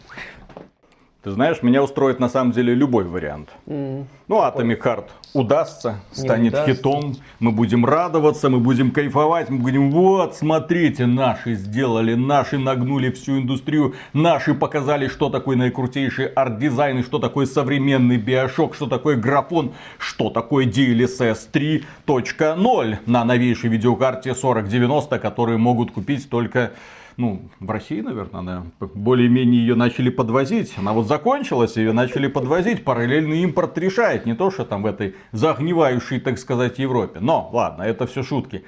Ты 1.25 1.31
знаешь, 1.31 1.63
меня 1.63 1.81
устроит 1.81 2.19
на 2.19 2.29
самом 2.29 2.51
деле 2.51 2.75
любой 2.75 3.05
вариант. 3.05 3.49
Mm. 3.65 4.05
Ну, 4.27 4.35
Atomic 4.43 4.79
Heart 4.79 5.05
удастся, 5.33 5.95
станет 6.11 6.53
удастся. 6.53 6.75
хитом, 6.75 7.15
мы 7.39 7.51
будем 7.51 7.83
радоваться, 7.83 8.47
мы 8.47 8.59
будем 8.59 8.91
кайфовать, 8.91 9.49
мы 9.49 9.57
будем, 9.57 9.89
вот, 9.89 10.35
смотрите, 10.35 11.07
наши 11.07 11.55
сделали, 11.55 12.13
наши 12.13 12.59
нагнули 12.59 13.09
всю 13.09 13.39
индустрию, 13.39 13.95
наши 14.13 14.53
показали, 14.53 15.07
что 15.07 15.31
такое 15.31 15.57
наикрутейший 15.57 16.27
арт-дизайн, 16.27 16.99
и 16.99 17.01
что 17.01 17.17
такое 17.17 17.47
современный 17.47 18.17
BioShock, 18.17 18.75
что 18.75 18.85
такое 18.85 19.15
графон, 19.15 19.73
что 19.97 20.29
такое 20.29 20.67
DLSS 20.67 21.49
3.0 21.51 22.97
на 23.07 23.25
новейшей 23.25 23.71
видеокарте 23.71 24.35
4090, 24.35 25.17
которые 25.17 25.57
могут 25.57 25.89
купить 25.89 26.29
только 26.29 26.73
ну, 27.17 27.49
в 27.60 27.71
России, 27.71 28.01
наверное, 28.01 28.39
она 28.39 28.65
более-менее 28.80 29.62
ее 29.62 29.75
начали 29.75 30.10
подвозить. 30.10 30.73
Она 30.78 30.93
вот 30.93 31.08
закончилась, 31.08 31.78
ее 31.78 31.93
начали 31.93 32.28
подвозить. 32.28 32.84
Параллельный 32.84 33.41
импорт 33.43 33.78
решает. 33.78 34.25
Не 34.25 34.36
то, 34.36 34.51
что 34.51 34.65
там 34.65 34.84
в 34.84 34.86
этой 34.86 35.15
загнивающей, 35.32 36.19
так 36.19 36.38
сказать, 36.38 36.78
Европе. 36.80 37.19
Но, 37.21 37.49
ладно, 37.54 37.84
это 37.84 38.06
все 38.06 38.21
шутки. 38.21 38.65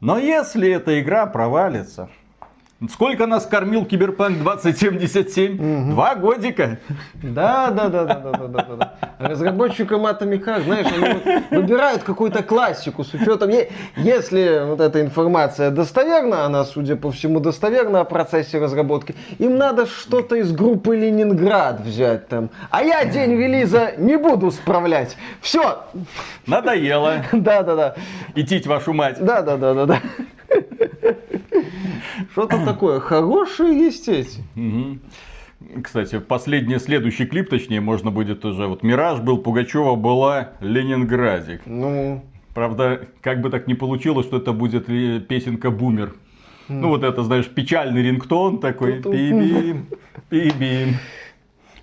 Но 0.00 0.18
если 0.18 0.68
эта 0.70 1.00
игра 1.00 1.26
провалится, 1.26 2.10
Сколько 2.90 3.26
нас 3.26 3.46
кормил 3.46 3.86
Киберпанк 3.86 4.36
2077? 4.38 5.54
Угу. 5.54 5.90
Два 5.92 6.14
годика. 6.14 6.78
Да, 7.14 7.70
да, 7.70 7.88
да, 7.88 8.04
да, 8.04 8.14
да, 8.16 8.30
да, 8.32 8.48
да, 8.48 8.76
да. 8.76 8.92
Разработчикам 9.18 10.04
Heart, 10.04 10.64
знаешь, 10.64 10.86
они 10.92 11.14
вот 11.14 11.42
выбирают 11.52 12.02
какую-то 12.02 12.42
классику 12.42 13.02
с 13.02 13.14
учетом, 13.14 13.50
если 13.96 14.66
вот 14.66 14.82
эта 14.82 15.00
информация 15.00 15.70
достоверна, 15.70 16.44
она, 16.44 16.64
судя 16.64 16.96
по 16.96 17.10
всему, 17.10 17.40
достоверна 17.40 18.00
о 18.00 18.04
процессе 18.04 18.58
разработки, 18.58 19.14
им 19.38 19.56
надо 19.56 19.86
что-то 19.86 20.36
из 20.36 20.52
группы 20.52 20.96
Ленинград 20.96 21.80
взять 21.80 22.28
там. 22.28 22.50
А 22.70 22.82
я 22.82 23.06
день 23.06 23.38
релиза 23.38 23.92
не 23.96 24.18
буду 24.18 24.50
справлять. 24.50 25.16
Все. 25.40 25.84
Надоело. 26.46 27.24
Да, 27.32 27.62
да, 27.62 27.76
да. 27.76 27.94
Идти 28.34 28.60
вашу 28.66 28.92
мать. 28.92 29.16
Да, 29.20 29.40
да, 29.40 29.56
да, 29.56 29.72
да, 29.72 29.86
да. 29.86 30.00
Что-то 32.36 32.66
такое. 32.66 33.00
Хорошие 33.00 33.78
есть 33.78 34.08
эти. 34.08 34.42
Кстати, 35.82 36.18
последний, 36.18 36.78
следующий 36.78 37.24
клип, 37.24 37.48
точнее, 37.48 37.80
можно 37.80 38.10
будет 38.10 38.44
уже. 38.44 38.66
Вот 38.66 38.82
Мираж 38.82 39.20
был, 39.20 39.38
Пугачева 39.38 39.94
была, 39.94 40.50
Ленинградик. 40.60 41.62
Ну. 41.64 42.22
Правда, 42.52 43.08
как 43.22 43.40
бы 43.40 43.48
так 43.48 43.66
не 43.66 43.74
получилось, 43.74 44.26
что 44.26 44.36
это 44.36 44.52
будет 44.52 44.84
песенка 45.28 45.70
Бумер. 45.70 46.14
Ну, 46.68 46.88
вот 46.90 47.04
это, 47.04 47.22
знаешь, 47.22 47.48
печальный 47.48 48.02
рингтон 48.02 48.58
такой. 48.58 49.00
Пи-бим, 49.00 49.86
пи-бим. 50.28 50.96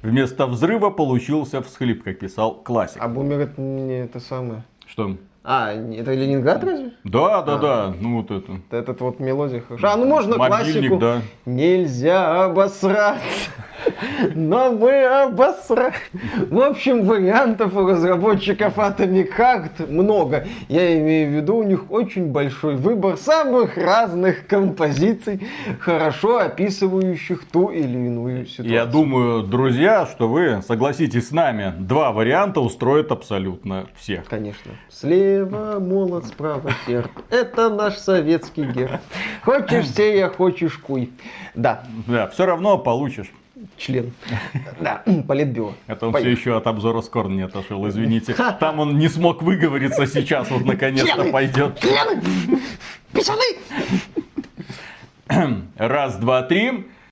Вместо 0.03 0.45
взрыва 0.45 0.91
получился 0.91 1.63
всхлип, 1.63 2.03
как 2.03 2.19
писал 2.19 2.61
классик. 2.61 3.01
А 3.01 3.07
Бумер 3.07 3.39
это 3.39 3.59
не 3.59 4.01
это 4.01 4.19
самое. 4.19 4.63
Что? 4.93 5.17
А, 5.43 5.71
это 5.71 6.13
Ленинград 6.13 6.63
разве? 6.63 6.91
Да, 7.03 7.41
да, 7.41 7.55
а, 7.55 7.57
да. 7.57 7.93
Ну 7.99 8.21
вот 8.21 8.29
это. 8.29 8.59
Этот 8.69 9.01
вот 9.01 9.19
мелодия 9.19 9.59
хорошо. 9.59 9.87
А, 9.87 9.97
ну 9.97 10.05
можно 10.05 10.37
Мобильник, 10.37 10.73
классику. 10.73 10.97
Да. 10.97 11.21
Нельзя 11.47 12.45
обосраться. 12.45 13.23
Но 14.35 14.71
мы 14.71 15.03
обосрали. 15.03 15.93
В 16.49 16.59
общем, 16.59 17.05
вариантов 17.05 17.75
у 17.75 17.87
разработчиков 17.87 18.77
Atomic 18.77 19.29
Heart 19.37 19.91
много. 19.91 20.45
Я 20.67 20.99
имею 20.99 21.29
в 21.29 21.33
виду, 21.33 21.57
у 21.57 21.63
них 21.63 21.91
очень 21.91 22.27
большой 22.27 22.75
выбор 22.75 23.17
самых 23.17 23.77
разных 23.77 24.47
композиций, 24.47 25.47
хорошо 25.79 26.39
описывающих 26.39 27.45
ту 27.45 27.69
или 27.69 27.97
иную 27.97 28.45
ситуацию. 28.45 28.73
Я 28.73 28.85
думаю, 28.85 29.43
друзья, 29.43 30.05
что 30.05 30.27
вы 30.27 30.61
согласитесь 30.65 31.29
с 31.29 31.31
нами. 31.31 31.73
Два 31.79 32.11
варианта 32.11 32.59
устроят 32.59 33.11
абсолютно 33.11 33.87
всех. 33.95 34.25
Конечно. 34.25 34.71
Слева 34.89 35.79
молот, 35.79 36.25
справа 36.25 36.71
серп. 36.85 37.11
Это 37.29 37.69
наш 37.69 37.97
советский 37.97 38.63
герб. 38.63 39.01
Хочешь 39.43 39.89
сея, 39.89 40.29
хочешь 40.29 40.77
куй. 40.77 41.11
Да. 41.55 41.83
Да, 42.07 42.27
все 42.27 42.45
равно 42.45 42.77
получишь 42.77 43.31
член. 43.77 44.13
Да, 44.79 45.03
политбюро. 45.27 45.73
Это 45.87 46.07
он 46.07 46.13
все 46.13 46.29
еще 46.29 46.57
от 46.57 46.67
обзора 46.67 47.01
Скорн 47.01 47.35
не 47.35 47.43
отошел, 47.43 47.87
извините. 47.87 48.35
Там 48.59 48.79
он 48.79 48.97
не 48.97 49.09
смог 49.09 49.41
выговориться 49.41 50.05
сейчас, 50.07 50.49
вот 50.51 50.65
наконец-то 50.65 51.25
пойдет. 51.25 51.79
Члены! 51.79 52.21
Писаны! 53.11 53.43
Раз, 55.77 56.15
два, 56.17 56.43
три. 56.43 56.87